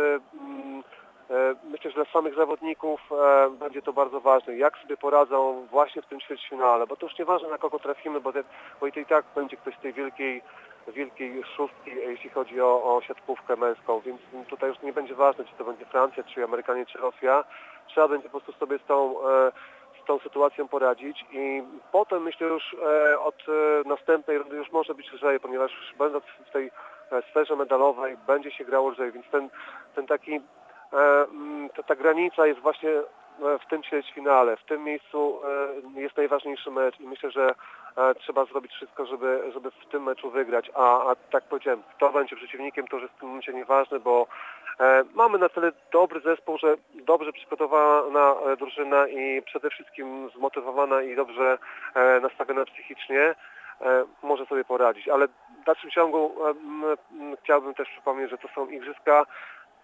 myślę, 1.64 1.90
że 1.90 1.96
dla 1.96 2.12
samych 2.12 2.34
zawodników 2.34 3.00
e, 3.12 3.50
będzie 3.50 3.82
to 3.82 3.92
bardzo 3.92 4.20
ważne, 4.20 4.56
jak 4.56 4.78
sobie 4.78 4.96
poradzą 4.96 5.66
właśnie 5.70 6.02
w 6.02 6.06
tym 6.06 6.20
ćwierćfinale, 6.20 6.86
bo 6.86 6.96
to 6.96 7.06
już 7.06 7.18
nieważne 7.18 7.48
na 7.48 7.58
kogo 7.58 7.78
trafimy, 7.78 8.20
bo, 8.20 8.32
te, 8.32 8.44
bo 8.80 8.86
i 8.86 8.92
to 8.92 9.00
i 9.00 9.06
tak 9.06 9.24
będzie 9.34 9.56
ktoś 9.56 9.76
z 9.76 9.80
tej 9.80 9.92
wielkiej, 9.92 10.42
wielkiej 10.88 11.42
szóstki, 11.56 11.90
jeśli 11.96 12.30
chodzi 12.30 12.60
o, 12.60 12.96
o 12.96 13.02
siatkówkę 13.02 13.56
męską, 13.56 14.00
więc 14.00 14.20
tutaj 14.48 14.70
już 14.70 14.82
nie 14.82 14.92
będzie 14.92 15.14
ważne, 15.14 15.44
czy 15.44 15.54
to 15.58 15.64
będzie 15.64 15.84
Francja, 15.84 16.22
czy 16.22 16.44
Amerykanie, 16.44 16.86
czy 16.86 16.98
Rosja. 16.98 17.44
Trzeba 17.86 18.08
będzie 18.08 18.28
po 18.28 18.40
prostu 18.40 18.60
sobie 18.60 18.78
z 18.78 18.84
tą 18.84 19.28
e, 19.28 19.52
z 20.02 20.06
tą 20.06 20.18
sytuacją 20.18 20.68
poradzić 20.68 21.24
i 21.32 21.62
potem 21.92 22.22
myślę 22.22 22.46
już 22.46 22.76
e, 22.82 23.20
od 23.20 23.34
e, 23.34 23.88
następnej 23.88 24.38
rundy 24.38 24.56
już 24.56 24.72
może 24.72 24.94
być 24.94 25.12
lżej, 25.12 25.40
ponieważ 25.40 25.72
już 25.72 25.94
będąc 25.98 26.24
w 26.46 26.52
tej 26.52 26.70
e, 27.12 27.22
sferze 27.30 27.56
medalowej 27.56 28.16
będzie 28.26 28.50
się 28.50 28.64
grało 28.64 28.88
lżej, 28.88 29.12
więc 29.12 29.26
ten, 29.30 29.50
ten 29.94 30.06
taki, 30.06 30.34
e, 30.34 30.40
ta, 31.76 31.82
ta 31.82 31.96
granica 31.96 32.46
jest 32.46 32.60
właśnie 32.60 32.90
e, 32.90 33.04
w 33.58 33.66
tym 33.70 33.82
ćwierćfinale, 33.82 34.56
w 34.56 34.64
tym 34.64 34.84
miejscu 34.84 35.40
e, 35.96 36.00
jest 36.00 36.16
najważniejszy 36.16 36.70
mecz 36.70 37.00
i 37.00 37.06
myślę, 37.06 37.30
że 37.30 37.54
e, 37.96 38.14
trzeba 38.14 38.44
zrobić 38.44 38.72
wszystko, 38.72 39.06
żeby, 39.06 39.50
żeby 39.52 39.70
w 39.70 39.86
tym 39.90 40.02
meczu 40.02 40.30
wygrać, 40.30 40.70
a, 40.74 41.10
a 41.10 41.14
tak 41.14 41.44
powiedziałem, 41.44 41.82
kto 41.96 42.12
będzie 42.12 42.36
przeciwnikiem, 42.36 42.88
to 42.88 42.96
już 42.96 43.02
jest 43.02 43.14
w 43.14 43.18
tym 43.18 43.28
momencie 43.28 43.52
nieważne, 43.52 44.00
bo 44.00 44.26
E, 44.80 45.04
Mamy 45.14 45.38
na 45.38 45.48
tyle 45.48 45.72
dobry 45.92 46.20
zespół, 46.20 46.58
że 46.58 46.76
dobrze 46.94 47.32
przygotowana 47.32 48.34
e, 48.34 48.56
drużyna 48.56 49.08
i 49.08 49.42
przede 49.42 49.70
wszystkim 49.70 50.30
zmotywowana 50.36 51.02
i 51.02 51.16
dobrze 51.16 51.58
e, 51.94 52.20
nastawiona 52.20 52.64
psychicznie 52.64 53.20
e, 53.20 53.34
może 54.22 54.46
sobie 54.46 54.64
poradzić. 54.64 55.08
Ale 55.08 55.28
w 55.28 55.64
dalszym 55.66 55.90
ciągu 55.90 56.34
e, 56.48 57.36
chciałbym 57.44 57.74
też 57.74 57.88
przypomnieć, 57.88 58.30
że 58.30 58.38
to 58.38 58.48
są 58.54 58.66
igrzyska 58.66 59.26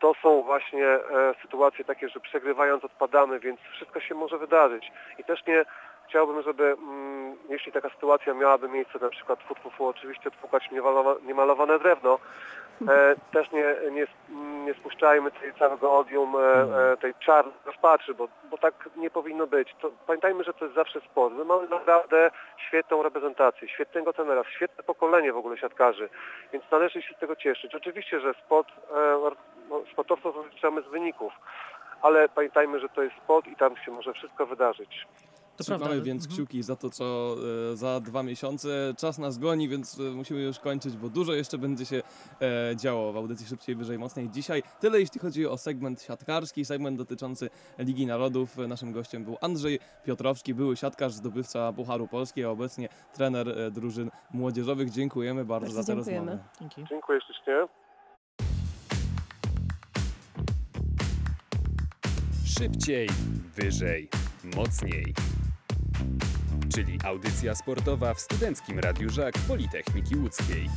to 0.01 0.15
są 0.23 0.43
właśnie 0.43 0.87
e, 0.87 1.01
sytuacje 1.43 1.85
takie, 1.85 2.09
że 2.09 2.21
przegrywając 2.21 2.85
odpadamy, 2.85 3.41
więc 3.41 3.61
wszystko 3.61 4.01
się 4.01 4.15
może 4.15 4.39
wydarzyć. 4.39 4.93
I 5.19 5.25
też 5.25 5.47
nie 5.47 5.65
chciałbym, 6.09 6.43
żeby 6.43 6.65
mm, 6.65 7.37
jeśli 7.49 7.73
taka 7.73 7.91
sytuacja 7.91 8.35
miałaby 8.35 8.69
miejsce, 8.69 8.99
na 9.01 9.09
przykład 9.09 9.43
fu, 9.43 9.55
fu, 9.55 9.71
fu 9.71 9.87
oczywiście 9.87 10.31
niemalowa- 10.73 11.23
niemalowane 11.27 11.79
drewno, 11.79 12.19
też 13.33 13.53
nie, 13.53 13.75
nie, 13.91 14.07
nie 14.65 14.75
spuszczajmy 14.75 15.31
tej 15.31 15.55
całego 15.55 15.99
odium 15.99 16.37
e, 16.37 16.93
e, 16.93 16.97
tej 16.97 17.15
czarnej 17.15 17.55
rozpaczy, 17.65 18.15
bo, 18.15 18.29
bo 18.51 18.59
tak 18.59 18.89
nie 18.97 19.11
powinno 19.11 19.47
być. 19.47 19.75
To, 19.81 19.91
pamiętajmy, 20.07 20.45
że 20.45 20.53
to 20.53 20.65
jest 20.65 20.75
zawsze 20.75 21.01
sport. 21.01 21.35
My 21.35 21.45
mamy 21.45 21.69
naprawdę 21.69 22.31
świetną 22.69 23.03
reprezentację, 23.03 23.69
świetnego 23.69 24.13
trenera, 24.13 24.45
świetne 24.45 24.85
pokolenie 24.85 25.33
w 25.33 25.37
ogóle 25.37 25.59
siatkarzy, 25.59 26.09
więc 26.53 26.65
należy 26.71 27.03
się 27.03 27.15
z 27.15 27.19
tego 27.19 27.37
cieszyć. 27.37 27.75
Oczywiście, 27.75 28.21
że 28.21 28.35
sport, 28.35 28.69
e, 28.69 29.19
no, 29.69 29.83
sportowców 29.93 30.37
rozliczamy 30.37 30.83
z 30.83 30.87
wyników, 30.87 31.33
ale 32.03 32.29
pamiętajmy, 32.29 32.81
że 32.81 32.89
to 32.89 33.03
jest 33.03 33.17
sport 33.17 33.47
i 33.47 33.57
tam 33.57 33.77
się 33.77 33.91
może 33.91 34.13
wszystko 34.13 34.47
wydarzyć. 34.47 35.07
To 35.57 35.65
Trzymamy 35.65 35.85
prawda. 35.85 36.05
więc 36.05 36.23
Mhm. 36.25 36.37
kciuki 36.37 36.63
za 36.63 36.77
to, 36.77 36.91
co 36.91 37.37
e, 37.73 37.77
za 37.77 38.01
dwa 38.01 38.23
miesiące. 38.23 38.95
Czas 38.99 39.19
nas 39.19 39.39
goni, 39.39 39.69
więc 39.69 40.01
e, 40.01 40.03
musimy 40.03 40.41
już 40.43 40.59
kończyć, 40.59 40.97
bo 40.97 41.09
dużo 41.09 41.33
jeszcze 41.35 41.59
będzie 41.59 41.87
się 41.87 42.03
e, 42.41 42.77
działo 42.77 43.13
w 43.13 43.17
audycji 43.17 43.47
Szybciej, 43.47 43.77
Wyżej, 43.77 43.99
Mocniej. 43.99 44.31
Dzisiaj 44.31 44.63
tyle, 44.81 45.01
jeśli 45.01 45.21
chodzi 45.21 45.47
o 45.47 45.59
segment 45.59 46.03
siatkarski, 46.03 46.65
segment 46.65 46.99
dotyczący 46.99 47.51
Ligi 47.79 48.07
Narodów. 48.07 48.57
Naszym 48.69 48.93
gościem 48.93 49.25
był 49.25 49.37
Andrzej 49.41 49.79
Piotrowski, 50.05 50.55
były 50.55 50.77
siatkarz, 50.77 51.13
zdobywca 51.13 51.73
Pucharu 51.73 52.09
Polski, 52.09 52.45
a 52.45 52.51
obecnie 52.51 52.89
trener 53.15 53.73
drużyn 53.73 54.11
młodzieżowych. 54.33 54.91
Dziękujemy 54.91 55.45
bardzo, 55.45 55.67
Bardzo 55.67 55.83
za 55.83 55.87
tę 55.93 55.97
dziękujemy. 55.97 56.27
rozmowę. 56.31 56.49
Dzięki. 56.61 56.85
Dziękuję 56.89 57.21
ślicznie. 57.27 57.67
Szybciej, 62.59 63.09
wyżej, 63.57 64.09
mocniej. 64.57 65.15
Czyli 66.75 66.99
audycja 67.05 67.55
sportowa 67.55 68.15
w 68.15 68.21
Studenckim 68.21 68.79
Radiu 68.79 69.11
Żak 69.11 69.35
Politechniki 69.49 70.17
Łódzkiej. 70.17 70.69